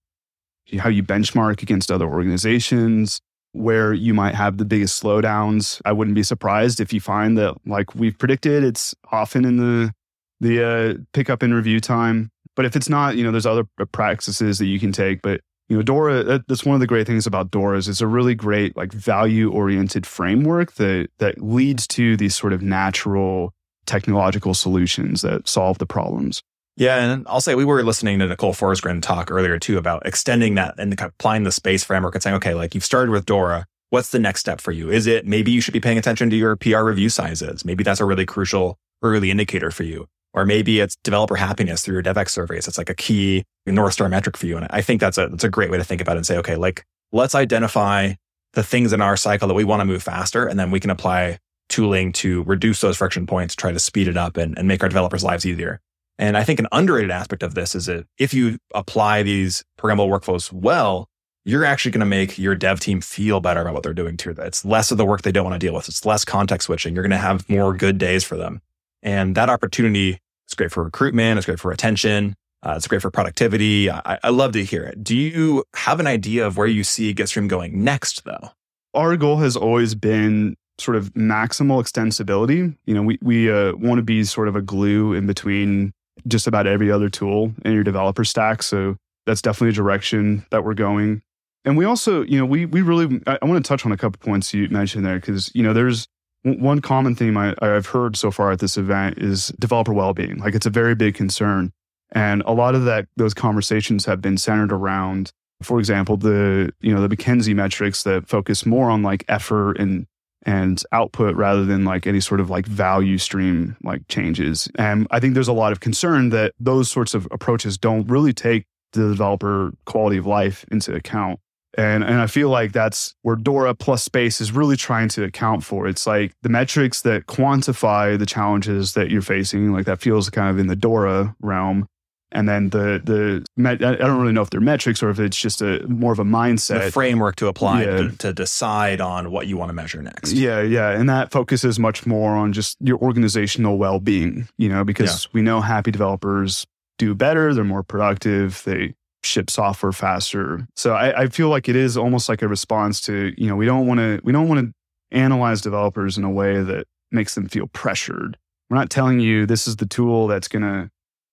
how 0.80 0.90
you 0.90 1.02
benchmark 1.02 1.64
against 1.64 1.92
other 1.92 2.08
organizations, 2.08 3.20
where 3.54 3.94
you 3.94 4.14
might 4.14 4.36
have 4.36 4.58
the 4.58 4.66
biggest 4.66 5.02
slowdowns. 5.02 5.82
I 5.84 5.94
wouldn't 5.94 6.16
be 6.16 6.24
surprised 6.24 6.80
if 6.80 6.94
you 6.94 7.00
find 7.00 7.38
that, 7.40 7.56
like 7.66 7.96
we've 7.96 8.18
predicted, 8.18 8.64
it's 8.64 8.94
often 9.12 9.46
in 9.46 9.58
the 9.58 9.94
the 10.40 10.64
uh, 10.64 10.94
pickup 11.14 11.42
and 11.42 11.56
review 11.56 11.80
time. 11.80 12.30
But 12.58 12.66
if 12.66 12.76
it's 12.76 12.90
not, 12.90 13.16
you 13.16 13.24
know, 13.24 13.32
there's 13.32 13.46
other 13.46 13.64
practices 13.94 14.58
that 14.58 14.66
you 14.66 14.80
can 14.80 14.92
take. 14.92 15.22
But 15.22 15.40
you 15.70 15.78
know, 15.78 15.84
Dora, 15.84 16.22
uh, 16.22 16.40
that's 16.48 16.66
one 16.66 16.74
of 16.74 16.80
the 16.80 16.88
great 16.88 17.06
things 17.06 17.28
about 17.28 17.52
Dora 17.52 17.78
is 17.78 17.88
it's 17.88 18.02
a 18.02 18.08
really 18.08 18.36
great 18.36 18.76
like 18.76 18.92
value 18.92 19.52
oriented 19.52 20.06
framework 20.06 20.74
that 20.74 21.10
that 21.20 21.42
leads 21.42 21.88
to 21.88 22.18
these 22.18 22.36
sort 22.36 22.52
of 22.52 22.62
natural 22.62 23.54
technological 23.86 24.54
solutions 24.54 25.22
that 25.22 25.48
solve 25.48 25.78
the 25.78 25.86
problems. 25.86 26.42
Yeah, 26.76 26.98
and 26.98 27.26
I'll 27.28 27.42
say 27.42 27.56
we 27.56 27.66
were 27.66 27.84
listening 27.84 28.20
to 28.20 28.28
Nicole 28.28 28.54
Forsgren 28.54 29.02
talk 29.02 29.32
earlier 29.32 29.58
too 29.60 29.78
about 29.78 30.06
extending 30.06 30.56
that 30.56 30.76
and 30.78 31.00
applying 31.00 31.44
the 31.44 31.52
space 31.52 31.84
framework 31.84 32.16
and 32.16 32.24
saying, 32.24 32.36
okay, 32.38 32.54
like 32.54 32.76
you've 32.76 32.86
started 32.86 33.12
with 33.12 33.26
Dora. 33.26 33.66
What's 33.90 34.10
the 34.10 34.20
next 34.20 34.42
step 34.42 34.60
for 34.60 34.72
you? 34.72 34.90
Is 34.90 35.08
it 35.08 35.26
maybe 35.26 35.52
you 35.52 35.62
should 35.62 35.74
be 35.74 35.80
paying 35.80 35.98
attention 35.98 36.30
to 36.30 36.36
your 36.36 36.56
PR 36.56 36.82
review 36.82 37.10
sizes? 37.10 37.64
Maybe 37.64 37.84
that's 37.84 38.02
a 38.02 38.06
really 38.06 38.26
crucial 38.26 38.78
early 39.02 39.32
indicator 39.32 39.72
for 39.72 39.84
you. 39.84 40.08
Or 40.38 40.46
maybe 40.46 40.79
it's 40.82 40.96
developer 40.98 41.36
happiness 41.36 41.84
through 41.84 41.96
your 41.96 42.03
DevX 42.03 42.29
surveys. 42.29 42.67
It's 42.67 42.77
like 42.77 42.91
a 42.91 42.94
key 42.94 43.44
North 43.65 43.94
Star 43.94 44.08
metric 44.08 44.38
for 44.38 44.46
you. 44.46 44.56
And 44.56 44.67
I 44.70 44.82
think 44.82 45.01
that's 45.01 45.17
a, 45.17 45.29
that's 45.29 45.44
a 45.44 45.50
great 45.50 45.72
way 45.72 45.79
to 45.79 45.84
think 45.84 46.00
about 46.00 46.15
it 46.15 46.17
and 46.17 46.27
say, 46.27 46.38
okay, 46.38 46.56
like 46.56 46.86
let's 47.12 47.34
identify 47.34 48.13
the 48.53 48.62
things 48.62 48.94
in 48.94 49.01
our 49.01 49.17
cycle 49.17 49.48
that 49.48 49.56
we 49.56 49.63
want 49.63 49.82
to 49.82 49.86
move 49.86 50.03
faster. 50.03 50.46
And 50.46 50.60
then 50.60 50.70
we 50.70 50.79
can 50.79 50.91
apply 50.91 51.39
tooling 51.70 52.12
to 52.13 52.44
reduce 52.44 52.82
those 52.82 52.98
friction 52.98 53.25
points, 53.25 53.56
try 53.56 53.72
to 53.72 53.79
speed 53.79 54.08
it 54.08 54.15
up 54.15 54.38
and, 54.38 54.56
and 54.60 54.67
make 54.67 54.84
our 54.84 54.89
developers' 54.89 55.24
lives 55.24 55.44
easier. 55.44 55.82
And 56.20 56.38
I 56.38 56.44
think 56.44 56.60
an 56.60 56.67
underrated 56.72 57.10
aspect 57.10 57.41
of 57.41 57.56
this 57.56 57.74
is 57.74 57.88
that 57.88 58.06
if 58.20 58.32
you 58.32 58.60
apply 58.75 59.24
these 59.24 59.65
programmable 59.79 60.08
workflows 60.08 60.51
well, 60.51 61.10
you're 61.46 61.65
actually 61.65 61.91
going 61.91 62.01
to 62.01 62.06
make 62.06 62.38
your 62.38 62.53
dev 62.53 62.79
team 62.79 63.01
feel 63.01 63.39
better 63.39 63.62
about 63.62 63.74
what 63.74 63.82
they're 63.82 63.91
doing 63.91 64.17
too. 64.17 64.36
It's 64.38 64.63
less 64.63 64.91
of 64.91 65.00
the 65.00 65.06
work 65.06 65.24
they 65.24 65.32
don't 65.32 65.46
want 65.46 65.60
to 65.60 65.65
deal 65.65 65.74
with. 65.74 65.88
It's 65.88 66.06
less 66.06 66.24
context 66.24 66.67
switching. 66.67 66.94
You're 66.94 67.03
going 67.03 67.10
to 67.10 67.17
have 67.17 67.50
more 67.50 67.74
good 67.74 67.98
days 67.98 68.24
for 68.24 68.38
them. 68.38 68.62
And 69.01 69.34
that 69.34 69.50
opportunity 69.50 70.20
is 70.48 70.56
great 70.56 70.72
for 70.72 70.84
recruitment. 70.84 71.38
It's 71.38 71.46
great 71.46 71.60
for 71.60 71.70
retention. 71.70 72.36
Uh, 72.63 72.74
it's 72.75 72.88
great 72.88 73.01
for 73.01 73.12
productivity. 73.12 73.89
I, 73.89 74.20
I 74.24 74.30
love 74.30 74.54
to 74.54 74.63
hear 74.63 74.84
it. 74.84 75.04
Do 75.04 75.16
you 75.16 75.63
have 75.75 76.00
an 76.00 76.08
idea 76.08 76.46
of 76.46 76.58
where 76.58 76.68
you 76.68 76.84
see 76.84 77.13
Gitstream 77.13 77.48
going 77.48 77.84
next 77.84 78.25
though? 78.25 78.51
Our 78.94 79.16
goal 79.16 79.38
has 79.38 79.56
always 79.56 79.94
been 79.94 80.56
sort 80.80 80.98
of 80.98 81.13
maximal 81.13 81.82
extensibility. 81.82 82.75
You 82.86 82.94
know, 82.94 83.04
we, 83.04 83.20
we 83.22 83.51
uh, 83.51 83.75
want 83.75 84.00
to 84.00 84.04
be 84.04 84.24
sort 84.24 84.48
of 84.48 84.56
a 84.56 84.62
glue 84.62 85.13
in 85.13 85.27
between 85.27 85.94
just 86.27 86.48
about 86.48 86.68
every 86.68 86.92
other 86.92 87.10
tool 87.10 87.53
in 87.64 87.74
your 87.74 87.83
developer 87.83 88.24
stack. 88.24 88.64
So 88.64 88.98
that's 89.25 89.42
definitely 89.42 89.70
a 89.70 89.74
direction 89.74 90.46
that 90.50 90.64
we're 90.64 90.74
going. 90.74 91.22
And 91.64 91.77
we 91.77 91.86
also, 91.86 92.24
you 92.24 92.40
know, 92.40 92.46
we 92.46 92.66
we 92.66 92.81
really 92.81 93.22
I, 93.27 93.38
I 93.42 93.46
want 93.46 93.64
to 93.64 93.68
touch 93.68 93.86
on 93.86 93.92
a 93.92 93.98
couple 93.98 94.20
points 94.20 94.53
you 94.53 94.70
mentioned 94.70 95.05
there 95.05 95.20
because 95.20 95.53
you 95.53 95.64
know 95.64 95.74
there's 95.74 96.07
one 96.55 96.81
common 96.81 97.16
theme 97.16 97.38
I, 97.38 97.55
I've 97.62 97.88
heard 97.88 98.16
so 98.16 98.31
far 98.31 98.51
at 98.51 98.60
this 98.60 98.77
event 98.77 99.18
is 99.18 99.48
developer 99.60 99.94
well-being. 99.94 100.38
Like 100.38 100.55
it's 100.55 100.66
a 100.66 100.72
very 100.72 100.96
big 100.96 101.16
concern, 101.16 101.72
and 102.12 102.42
a 102.46 102.53
lot 102.53 102.75
of 102.75 102.86
that 102.86 103.07
those 103.18 103.33
conversations 103.33 104.05
have 104.05 104.22
been 104.22 104.38
centered 104.38 104.72
around, 104.72 105.31
for 105.62 105.79
example, 105.79 106.18
the 106.18 106.74
you 106.81 106.94
know 106.94 107.05
the 107.05 107.16
McKinsey 107.16 107.55
metrics 107.55 108.03
that 108.03 108.27
focus 108.27 108.66
more 108.66 108.90
on 108.90 109.03
like 109.03 109.25
effort 109.27 109.77
and 109.79 110.07
and 110.44 110.81
output 110.94 111.36
rather 111.36 111.66
than 111.66 111.83
like 111.83 112.07
any 112.07 112.22
sort 112.22 112.40
of 112.40 112.50
like 112.50 112.66
value 112.66 113.18
stream 113.18 113.75
like 113.83 114.07
changes. 114.07 114.70
And 114.75 115.05
I 115.12 115.20
think 115.20 115.33
there's 115.33 115.50
a 115.50 115.53
lot 115.53 115.74
of 115.74 115.81
concern 115.81 116.29
that 116.29 116.53
those 116.60 116.90
sorts 116.90 117.14
of 117.14 117.27
approaches 117.31 117.77
don't 117.77 118.07
really 118.07 118.33
take 118.33 118.66
the 118.94 119.10
developer 119.10 119.74
quality 119.86 120.18
of 120.18 120.25
life 120.25 120.66
into 120.72 120.96
account. 120.96 121.40
And, 121.77 122.03
and 122.03 122.16
I 122.20 122.25
feel 122.27 122.50
like 122.50 122.72
that's 122.72 123.13
where 123.22 123.35
Dora 123.35 123.75
plus 123.75 124.03
space 124.03 124.42
is 124.42 124.51
really 124.51 124.75
trying 124.75 125.09
to 125.09 125.24
account 125.24 125.63
for. 125.63 125.87
It's 125.87 126.07
like 126.07 126.33
the 126.42 126.50
metrics 126.50 127.03
that 127.03 127.27
quantify 127.27 128.18
the 128.18 128.25
challenges 128.25 128.94
that 128.94 129.11
you're 129.11 129.22
facing, 129.22 129.72
like 129.74 129.85
that 129.85 130.01
feels 130.01 130.27
kind 130.31 130.50
of 130.50 130.57
in 130.57 130.68
the 130.68 130.75
Dora 130.75 131.35
realm 131.40 131.87
and 132.31 132.48
then 132.48 132.70
the 132.70 133.01
the 133.03 133.70
I 133.70 133.75
don't 133.75 134.20
really 134.20 134.33
know 134.33 134.42
if 134.42 134.50
they're 134.50 134.59
metrics 134.59 135.01
or 135.01 135.09
if 135.09 135.20
it's 135.20 135.37
just 135.37 135.61
a 135.61 135.87
more 135.87 136.11
of 136.11 136.20
a 136.20 136.24
mindset 136.24 136.85
the 136.85 136.92
framework 136.92 137.37
to 137.37 137.48
apply 137.48 137.83
yeah. 137.83 137.98
to, 137.98 138.18
to, 138.18 138.33
decide 138.33 139.00
on 139.00 139.31
what 139.31 139.48
you 139.48 139.57
want 139.57 139.70
to 139.70 139.74
measure 139.74 140.01
next. 140.01 140.33
Yeah, 140.33 140.61
yeah, 140.61 140.90
and 140.90 141.09
that 141.09 141.31
focuses 141.31 141.79
much 141.79 142.05
more 142.05 142.31
on 142.31 142.53
just 142.53 142.77
your 142.81 142.98
organizational 142.98 143.77
well 143.77 144.00
being. 144.00 144.48
You 144.57 144.70
know, 144.70 144.83
because 144.83 145.25
yeah. 145.25 145.29
we 145.33 145.42
know 145.42 145.61
happy 145.61 145.92
developers 145.92 146.68
do 146.98 147.16
better, 147.16 147.53
they're 147.53 147.63
more 147.63 147.83
productive, 147.83 148.61
they 148.66 148.94
ship 149.27 149.50
software 149.50 149.92
faster. 149.92 150.68
So 150.75 150.94
I, 150.94 151.24
I 151.24 151.27
feel 151.27 151.50
like 151.50 151.70
it 151.70 151.75
is 151.75 151.98
almost 151.98 152.29
like 152.29 152.42
a 152.42 152.48
response 152.48 153.01
to 153.01 153.33
you 153.37 153.48
know 153.48 153.55
we 153.55 153.66
don't 153.66 153.87
want 153.87 154.00
to 154.00 154.20
we 154.24 154.31
don't 154.31 154.48
want 154.48 154.68
to 154.68 154.74
analyze 155.11 155.61
developers 155.61 156.18
in 156.18 156.24
a 156.24 156.31
way 156.31 156.61
that 156.61 156.87
makes 157.11 157.35
them 157.35 157.48
feel 157.48 157.68
pressured. 157.68 158.37
We're 158.70 158.77
not 158.77 158.90
telling 158.90 159.20
you 159.20 159.46
this 159.46 159.68
is 159.68 159.77
the 159.77 159.85
tool 159.85 160.27
that's 160.27 160.48
going 160.48 160.63
to 160.63 160.90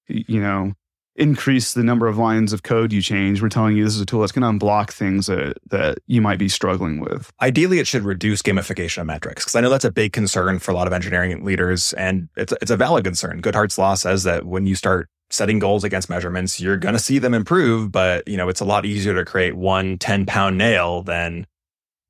you 0.09 0.41
know 0.41 0.73
increase 1.17 1.75
the 1.75 1.85
number 1.85 2.09
of 2.09 2.19
lines 2.19 2.53
of 2.53 2.63
code 2.63 2.93
you 2.93 3.01
change. 3.01 3.41
We're 3.41 3.49
telling 3.49 3.77
you 3.77 3.85
this 3.85 3.95
is 3.95 4.01
a 4.01 4.07
tool 4.07 4.21
that's 4.21 4.33
going 4.33 4.43
to 4.43 4.67
unblock 4.67 4.91
things 4.91 5.27
that, 5.27 5.59
that 5.71 5.99
you 6.07 6.21
might 6.21 6.39
be 6.39 6.49
struggling 6.49 7.01
with. 7.01 7.31
Ideally, 7.41 7.79
it 7.79 7.87
should 7.87 8.03
reduce 8.03 8.43
gamification 8.43 8.99
of 8.99 9.07
metrics 9.07 9.45
because 9.45 9.55
I 9.55 9.61
know 9.61 9.71
that's 9.71 9.85
a 9.85 9.93
big 9.93 10.13
concern 10.13 10.59
for 10.59 10.73
a 10.73 10.75
lot 10.75 10.87
of 10.87 10.93
engineering 10.93 11.45
leaders, 11.45 11.93
and 11.95 12.29
it's 12.37 12.53
it's 12.61 12.71
a 12.71 12.77
valid 12.77 13.05
concern. 13.05 13.41
Goodhart's 13.43 13.79
law 13.79 13.95
says 13.95 14.25
that 14.25 14.45
when 14.45 14.67
you 14.67 14.75
start 14.75 15.09
setting 15.35 15.59
goals 15.59 15.85
against 15.85 16.09
measurements, 16.09 16.61
you're 16.61 16.77
going 16.77 16.95
to 16.95 16.99
see 16.99 17.19
them 17.19 17.35
improve, 17.35 17.91
but 17.93 18.27
you 18.27 18.37
know 18.37 18.49
it's 18.49 18.61
a 18.61 18.65
lot 18.65 18.87
easier 18.87 19.15
to 19.15 19.25
create 19.25 19.55
one 19.55 19.99
10 19.99 20.27
pound 20.27 20.57
nail 20.57 21.03
than 21.03 21.47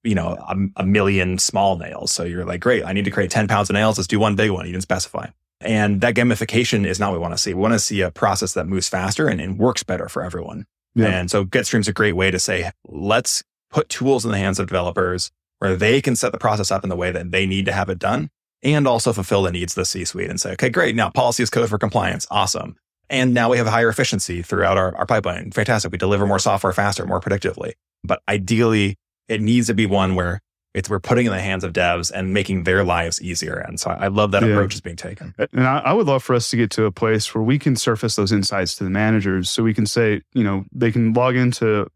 you 0.02 0.14
know 0.14 0.36
a, 0.48 0.56
a 0.76 0.86
million 0.86 1.38
small 1.38 1.76
nails. 1.76 2.12
So 2.12 2.24
you're 2.24 2.44
like, 2.44 2.60
great, 2.60 2.84
I 2.84 2.92
need 2.92 3.04
to 3.06 3.10
create 3.10 3.30
10 3.30 3.48
pounds 3.48 3.70
of 3.70 3.74
nails. 3.74 3.98
Let's 3.98 4.08
do 4.08 4.20
one 4.20 4.36
big 4.36 4.50
one. 4.50 4.66
You 4.66 4.72
didn't 4.72 4.82
specify. 4.82 5.28
And 5.60 6.00
that 6.02 6.14
gamification 6.14 6.86
is 6.86 7.00
not 7.00 7.10
what 7.10 7.18
we 7.18 7.22
want 7.22 7.34
to 7.34 7.38
see. 7.38 7.54
We 7.54 7.60
want 7.60 7.74
to 7.74 7.78
see 7.78 8.02
a 8.02 8.10
process 8.10 8.52
that 8.52 8.66
moves 8.66 8.88
faster 8.88 9.28
and, 9.28 9.40
and 9.40 9.58
works 9.58 9.82
better 9.82 10.08
for 10.08 10.22
everyone. 10.22 10.66
Yeah. 10.94 11.06
And 11.06 11.30
so 11.30 11.44
Gitstream's 11.44 11.88
a 11.88 11.92
great 11.92 12.12
way 12.12 12.30
to 12.30 12.38
say, 12.38 12.70
let's 12.86 13.42
put 13.70 13.88
tools 13.88 14.24
in 14.24 14.30
the 14.30 14.38
hands 14.38 14.58
of 14.58 14.66
developers 14.66 15.30
where 15.58 15.74
they 15.74 16.02
can 16.02 16.16
set 16.16 16.32
the 16.32 16.38
process 16.38 16.70
up 16.70 16.84
in 16.84 16.90
the 16.90 16.96
way 16.96 17.10
that 17.10 17.30
they 17.30 17.46
need 17.46 17.64
to 17.64 17.72
have 17.72 17.88
it 17.88 17.98
done 17.98 18.30
and 18.62 18.86
also 18.86 19.12
fulfill 19.12 19.42
the 19.42 19.52
needs 19.52 19.72
of 19.72 19.76
the 19.76 19.84
C 19.84 20.04
suite 20.04 20.30
and 20.30 20.40
say, 20.40 20.52
okay, 20.52 20.68
great. 20.68 20.94
Now 20.94 21.10
policy 21.10 21.42
is 21.42 21.50
code 21.50 21.68
for 21.68 21.78
compliance. 21.78 22.26
Awesome. 22.30 22.76
And 23.10 23.34
now 23.34 23.50
we 23.50 23.58
have 23.58 23.66
higher 23.66 23.88
efficiency 23.88 24.42
throughout 24.42 24.78
our, 24.78 24.96
our 24.96 25.06
pipeline. 25.06 25.50
Fantastic. 25.50 25.92
We 25.92 25.98
deliver 25.98 26.26
more 26.26 26.38
software 26.38 26.72
faster, 26.72 27.04
more 27.06 27.20
predictively. 27.20 27.72
But 28.02 28.22
ideally, 28.28 28.96
it 29.28 29.40
needs 29.40 29.66
to 29.68 29.74
be 29.74 29.86
one 29.86 30.14
where 30.14 30.40
it's 30.74 30.90
we're 30.90 31.00
putting 31.00 31.26
in 31.26 31.32
the 31.32 31.40
hands 31.40 31.62
of 31.62 31.72
devs 31.72 32.10
and 32.10 32.34
making 32.34 32.64
their 32.64 32.82
lives 32.82 33.22
easier. 33.22 33.54
And 33.54 33.78
so 33.78 33.90
I, 33.90 34.08
love 34.08 34.32
that 34.32 34.42
yeah. 34.42 34.48
approach 34.48 34.74
is 34.74 34.80
being 34.80 34.96
taken. 34.96 35.32
And 35.52 35.66
I, 35.66 35.78
I, 35.78 35.92
would 35.92 36.06
love 36.06 36.22
for 36.22 36.34
us 36.34 36.50
to 36.50 36.56
get 36.56 36.70
to 36.72 36.84
a 36.84 36.90
place 36.90 37.32
where 37.32 37.44
we 37.44 37.60
can 37.60 37.76
surface 37.76 38.16
those 38.16 38.32
insights 38.32 38.74
to 38.76 38.84
the 38.84 38.90
managers, 38.90 39.48
so 39.48 39.62
we 39.62 39.72
can 39.72 39.86
say, 39.86 40.22
you 40.32 40.42
know, 40.42 40.64
they 40.72 40.90
can 40.90 41.12
log 41.12 41.36
into, 41.36 41.86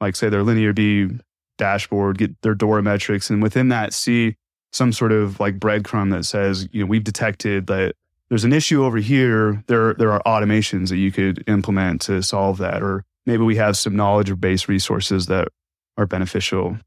like, 0.00 0.14
say, 0.14 0.28
their 0.28 0.44
LinearB 0.44 1.20
dashboard, 1.58 2.18
get 2.18 2.40
their 2.42 2.54
Dora 2.54 2.82
metrics, 2.82 3.28
and 3.28 3.42
within 3.42 3.70
that, 3.70 3.92
see 3.92 4.36
some 4.72 4.92
sort 4.92 5.12
of 5.12 5.40
like 5.40 5.58
breadcrumb 5.58 6.10
that 6.12 6.24
says, 6.24 6.68
you 6.72 6.80
know, 6.80 6.86
we've 6.86 7.04
detected 7.04 7.66
that 7.66 7.94
there's 8.28 8.44
an 8.44 8.52
issue 8.52 8.84
over 8.84 8.98
here. 8.98 9.64
There, 9.66 9.94
there 9.94 10.12
are 10.12 10.22
automations 10.26 10.88
that 10.88 10.98
you 10.98 11.10
could 11.12 11.44
implement 11.46 12.02
to 12.02 12.22
solve 12.22 12.58
that, 12.58 12.82
or 12.82 13.04
maybe 13.26 13.42
we 13.42 13.56
have 13.56 13.76
some 13.76 13.96
knowledge 13.96 14.38
based 14.40 14.68
resources 14.68 15.26
that 15.26 15.48
are 15.96 16.06
beneficial 16.06 16.78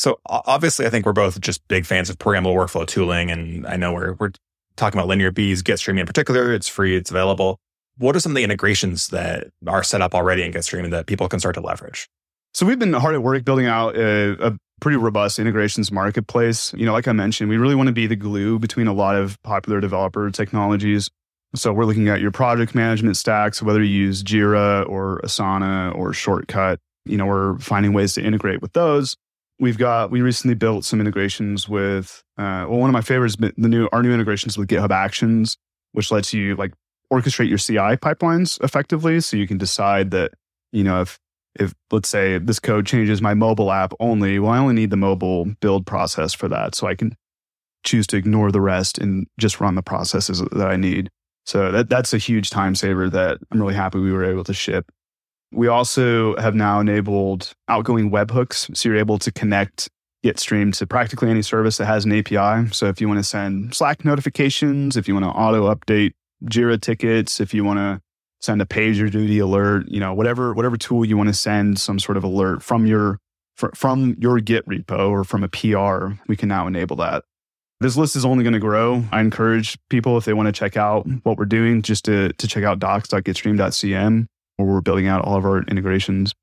so 0.00 0.18
obviously, 0.24 0.86
I 0.86 0.88
think 0.88 1.04
we're 1.04 1.12
both 1.12 1.38
just 1.42 1.60
big 1.68 1.84
fans 1.84 2.08
of 2.08 2.16
programmable 2.16 2.54
workflow 2.54 2.86
tooling, 2.86 3.30
and 3.30 3.66
I 3.66 3.76
know 3.76 3.92
we're 3.92 4.14
we're 4.14 4.32
talking 4.74 4.98
about 4.98 5.08
Linear 5.08 5.30
Bees, 5.30 5.62
gitStream 5.62 6.00
in 6.00 6.06
particular. 6.06 6.54
It's 6.54 6.68
free, 6.68 6.96
it's 6.96 7.10
available. 7.10 7.58
What 7.98 8.16
are 8.16 8.20
some 8.20 8.32
of 8.32 8.36
the 8.36 8.42
integrations 8.42 9.08
that 9.08 9.48
are 9.66 9.82
set 9.82 10.00
up 10.00 10.14
already 10.14 10.42
in 10.42 10.54
gitStream 10.54 10.90
that 10.90 11.06
people 11.06 11.28
can 11.28 11.38
start 11.38 11.54
to 11.56 11.60
leverage? 11.60 12.08
So 12.54 12.64
we've 12.64 12.78
been 12.78 12.94
hard 12.94 13.14
at 13.14 13.22
work 13.22 13.44
building 13.44 13.66
out 13.66 13.94
a, 13.94 14.46
a, 14.46 14.58
pretty 14.80 14.96
robust 14.96 15.38
integrations 15.38 15.92
marketplace. 15.92 16.72
You 16.74 16.86
know, 16.86 16.92
like 16.92 17.08
I 17.08 17.12
mentioned, 17.12 17.50
we 17.50 17.56
really 17.56 17.74
want 17.74 17.88
to 17.88 17.92
be 17.92 18.06
the 18.06 18.16
glue 18.16 18.58
between 18.58 18.86
a 18.86 18.92
lot 18.92 19.16
of 19.16 19.40
popular 19.42 19.80
developer 19.80 20.30
technologies. 20.30 21.10
So 21.54 21.72
we're 21.72 21.84
looking 21.84 22.08
at 22.08 22.20
your 22.20 22.30
project 22.30 22.74
management 22.74 23.16
stacks, 23.16 23.62
whether 23.62 23.82
you 23.82 23.92
use 23.92 24.22
Jira 24.22 24.88
or 24.88 25.20
Asana 25.24 25.94
or 25.96 26.12
Shortcut. 26.12 26.78
You 27.04 27.16
know, 27.16 27.26
we're 27.26 27.58
finding 27.58 27.92
ways 27.92 28.14
to 28.14 28.22
integrate 28.22 28.62
with 28.62 28.72
those. 28.72 29.16
We've 29.58 29.78
got 29.78 30.10
we 30.10 30.22
recently 30.22 30.54
built 30.54 30.84
some 30.84 31.00
integrations 31.00 31.68
with 31.68 32.22
uh, 32.38 32.66
well, 32.68 32.78
one 32.78 32.88
of 32.88 32.94
my 32.94 33.00
favorites, 33.02 33.36
the 33.36 33.52
new 33.56 33.88
our 33.92 34.02
new 34.02 34.12
integrations 34.12 34.56
with 34.56 34.68
GitHub 34.68 34.90
Actions, 34.90 35.56
which 35.92 36.10
lets 36.10 36.32
you 36.32 36.54
like 36.56 36.72
orchestrate 37.12 37.48
your 37.48 37.58
CI 37.58 37.96
pipelines 37.96 38.62
effectively. 38.62 39.20
So 39.20 39.36
you 39.36 39.46
can 39.46 39.58
decide 39.58 40.12
that 40.12 40.32
you 40.72 40.84
know 40.84 41.02
if 41.02 41.18
if 41.58 41.74
let's 41.90 42.08
say 42.08 42.38
this 42.38 42.60
code 42.60 42.86
changes 42.86 43.20
my 43.20 43.34
mobile 43.34 43.72
app 43.72 43.92
only, 44.00 44.38
well, 44.38 44.52
I 44.52 44.58
only 44.58 44.74
need 44.74 44.90
the 44.90 44.96
mobile 44.96 45.46
build 45.60 45.86
process 45.86 46.32
for 46.32 46.48
that, 46.48 46.74
so 46.74 46.86
I 46.86 46.94
can 46.94 47.16
choose 47.84 48.06
to 48.08 48.16
ignore 48.16 48.52
the 48.52 48.60
rest 48.60 48.98
and 48.98 49.26
just 49.38 49.60
run 49.60 49.74
the 49.74 49.82
processes 49.82 50.42
that 50.52 50.68
I 50.68 50.76
need. 50.76 51.10
So 51.46 51.72
that 51.72 51.88
that's 51.88 52.12
a 52.12 52.18
huge 52.18 52.50
time 52.50 52.74
saver 52.74 53.08
that 53.10 53.38
I'm 53.50 53.60
really 53.60 53.74
happy 53.74 53.98
we 53.98 54.12
were 54.12 54.24
able 54.24 54.44
to 54.44 54.54
ship. 54.54 54.90
We 55.52 55.66
also 55.66 56.36
have 56.36 56.54
now 56.54 56.78
enabled 56.78 57.52
outgoing 57.68 58.10
webhooks. 58.10 58.74
So 58.76 58.88
you're 58.88 58.98
able 58.98 59.18
to 59.18 59.32
connect 59.32 59.88
gitStream 60.24 60.76
to 60.76 60.86
practically 60.86 61.30
any 61.30 61.42
service 61.42 61.78
that 61.78 61.86
has 61.86 62.04
an 62.04 62.12
API. 62.12 62.72
So 62.72 62.86
if 62.86 63.00
you 63.00 63.08
want 63.08 63.18
to 63.18 63.24
send 63.24 63.74
Slack 63.74 64.04
notifications, 64.04 64.96
if 64.96 65.08
you 65.08 65.14
want 65.14 65.24
to 65.24 65.30
auto 65.30 65.74
update 65.74 66.12
Jira 66.44 66.80
tickets, 66.80 67.40
if 67.40 67.52
you 67.52 67.64
want 67.64 67.78
to 67.78 68.00
send 68.40 68.62
a 68.62 68.66
pager 68.66 69.10
duty 69.10 69.38
alert, 69.38 69.88
you 69.88 70.00
know, 70.00 70.14
whatever 70.14 70.52
whatever 70.54 70.76
tool 70.76 71.04
you 71.04 71.16
want 71.16 71.28
to 71.28 71.34
send 71.34 71.78
some 71.78 71.98
sort 71.98 72.16
of 72.16 72.24
alert 72.24 72.62
from 72.62 72.86
your 72.86 73.18
from 73.74 74.16
your 74.18 74.40
Git 74.40 74.66
repo 74.66 75.10
or 75.10 75.24
from 75.24 75.44
a 75.44 75.48
PR, 75.48 76.14
we 76.28 76.36
can 76.36 76.48
now 76.48 76.66
enable 76.66 76.96
that. 76.96 77.24
This 77.80 77.96
list 77.96 78.16
is 78.16 78.24
only 78.24 78.44
going 78.44 78.54
to 78.54 78.58
grow. 78.58 79.04
I 79.10 79.20
encourage 79.20 79.78
people 79.88 80.18
if 80.18 80.24
they 80.24 80.34
want 80.34 80.46
to 80.46 80.52
check 80.52 80.76
out 80.76 81.06
what 81.22 81.38
we're 81.38 81.46
doing, 81.46 81.82
just 81.82 82.04
to 82.06 82.32
to 82.32 82.46
check 82.46 82.64
out 82.64 82.78
docs.gitstream.cm 82.78 84.26
where 84.56 84.74
we're 84.74 84.80
building 84.80 85.06
out 85.06 85.24
all 85.24 85.36
of 85.36 85.44
our 85.44 85.62
integrations. 85.62 86.34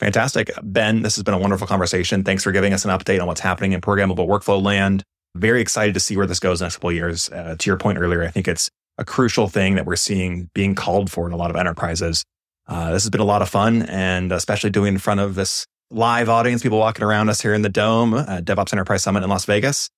Fantastic. 0.00 0.50
Ben, 0.62 1.02
this 1.02 1.16
has 1.16 1.24
been 1.24 1.34
a 1.34 1.38
wonderful 1.38 1.66
conversation. 1.66 2.22
Thanks 2.22 2.44
for 2.44 2.52
giving 2.52 2.72
us 2.72 2.84
an 2.84 2.90
update 2.92 3.20
on 3.20 3.26
what's 3.26 3.40
happening 3.40 3.72
in 3.72 3.80
programmable 3.80 4.28
workflow 4.28 4.62
land. 4.62 5.02
Very 5.34 5.60
excited 5.60 5.94
to 5.94 6.00
see 6.00 6.16
where 6.16 6.26
this 6.26 6.38
goes 6.38 6.60
the 6.60 6.66
next 6.66 6.76
couple 6.76 6.90
of 6.90 6.96
years. 6.96 7.28
Uh, 7.30 7.56
to 7.58 7.68
your 7.68 7.76
point 7.76 7.98
earlier, 7.98 8.22
I 8.22 8.28
think 8.28 8.46
it's 8.46 8.70
a 8.98 9.04
crucial 9.04 9.48
thing 9.48 9.76
that 9.76 9.86
we're 9.86 9.96
seeing 9.96 10.50
being 10.54 10.74
called 10.74 11.10
for 11.10 11.26
in 11.26 11.32
a 11.32 11.36
lot 11.36 11.50
of 11.50 11.56
enterprises. 11.56 12.24
Uh, 12.66 12.92
this 12.92 13.02
has 13.02 13.10
been 13.10 13.20
a 13.20 13.24
lot 13.24 13.40
of 13.40 13.48
fun, 13.48 13.82
and 13.82 14.30
especially 14.32 14.70
doing 14.70 14.94
in 14.94 14.98
front 14.98 15.20
of 15.20 15.34
this 15.34 15.66
live 15.90 16.28
audience, 16.28 16.62
people 16.62 16.78
walking 16.78 17.04
around 17.04 17.30
us 17.30 17.40
here 17.40 17.54
in 17.54 17.62
the 17.62 17.68
Dome, 17.68 18.14
uh, 18.14 18.40
DevOps 18.42 18.72
Enterprise 18.72 19.02
Summit 19.02 19.22
in 19.22 19.30
Las 19.30 19.46
Vegas. 19.46 19.88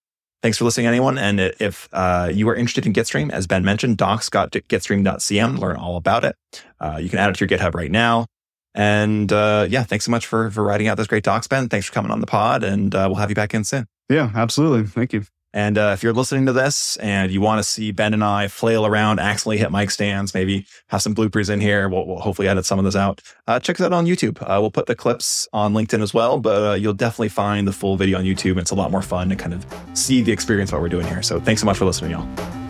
Thanks 0.43 0.57
for 0.57 0.65
listening, 0.65 0.87
anyone. 0.87 1.19
And 1.19 1.39
if 1.39 1.89
uh, 1.93 2.31
you 2.33 2.49
are 2.49 2.55
interested 2.55 2.87
in 2.87 2.93
gitStream, 2.93 3.31
as 3.31 3.47
Ben 3.47 3.65
mentioned, 3.65 3.99
docs.gitstream.cm, 3.99 5.59
learn 5.59 5.77
all 5.77 5.97
about 5.97 6.25
it. 6.25 6.37
Uh, 6.79 6.99
you 7.01 7.11
can 7.11 7.19
add 7.19 7.31
it 7.31 7.37
to 7.37 7.47
your 7.47 7.59
GitHub 7.59 7.75
right 7.75 7.91
now. 7.91 8.27
And 8.75 9.33
uh, 9.33 9.67
yeah, 9.69 9.83
thanks 9.83 10.05
so 10.05 10.11
much 10.11 10.27
for 10.27 10.51
for 10.51 10.63
writing 10.63 10.87
out 10.87 10.97
this 10.97 11.09
great 11.09 11.25
docs, 11.25 11.49
Ben. 11.49 11.69
Thanks 11.69 11.87
for 11.87 11.93
coming 11.93 12.13
on 12.13 12.21
the 12.21 12.27
pod, 12.27 12.63
and 12.63 12.95
uh, 12.95 13.07
we'll 13.09 13.17
have 13.17 13.29
you 13.29 13.35
back 13.35 13.53
in 13.53 13.65
soon. 13.65 13.87
Yeah, 14.09 14.31
absolutely. 14.35 14.87
Thank 14.87 15.13
you. 15.13 15.25
And 15.53 15.77
uh, 15.79 15.91
if 15.95 16.03
you're 16.03 16.13
listening 16.13 16.47
to 16.47 16.53
this 16.53 16.97
and 16.99 17.33
you 17.33 17.41
want 17.41 17.59
to 17.59 17.65
see 17.65 17.91
Ben 17.91 18.15
and 18.15 18.23
I 18.23 18.49
flail 18.49 18.87
around, 18.87 19.19
accidentally 19.19 19.59
hit 19.59 19.73
mic 19.73 19.91
stands, 19.91 20.33
maybe 20.33 20.67
have 20.89 21.03
some 21.03 21.15
bloopers 21.15 21.51
in 21.51 21.61
here, 21.61 21.89
we'll, 21.89 22.07
we'll 22.07 22.21
hopefully 22.21 22.49
edit 22.49 22.65
some 22.65 22.79
of 22.79 22.85
this 22.85 22.97
out. 22.97 23.21
Uh, 23.47 23.59
check 23.59 23.81
us 23.81 23.87
out 23.87 23.93
on 23.93 24.07
YouTube. 24.07 24.41
Uh, 24.43 24.61
we'll 24.61 24.71
put 24.71 24.87
the 24.87 24.95
clips 24.95 25.49
on 25.53 25.75
LinkedIn 25.75 26.03
as 26.03 26.15
well, 26.15 26.39
but 26.39 26.71
uh, 26.71 26.75
you'll 26.75 26.95
definitely 26.95 27.31
find 27.31 27.67
the 27.67 27.73
full 27.73 27.97
video 27.97 28.19
on 28.19 28.25
YouTube. 28.25 28.59
It's 28.59 28.71
a 28.71 28.77
lot 28.77 28.91
more 28.91 29.03
fun 29.03 29.29
to 29.31 29.37
kind 29.37 29.55
of 29.55 29.67
see 29.95 30.23
the 30.23 30.33
experience 30.33 30.71
of 30.71 30.75
what 30.75 30.83
we're 30.83 30.89
doing 30.89 31.07
here. 31.07 31.23
So 31.23 31.41
thanks 31.41 31.61
so 31.61 31.67
much 31.67 31.79
for 31.79 31.85
listening, 31.85 32.13
y'all. 32.13 32.70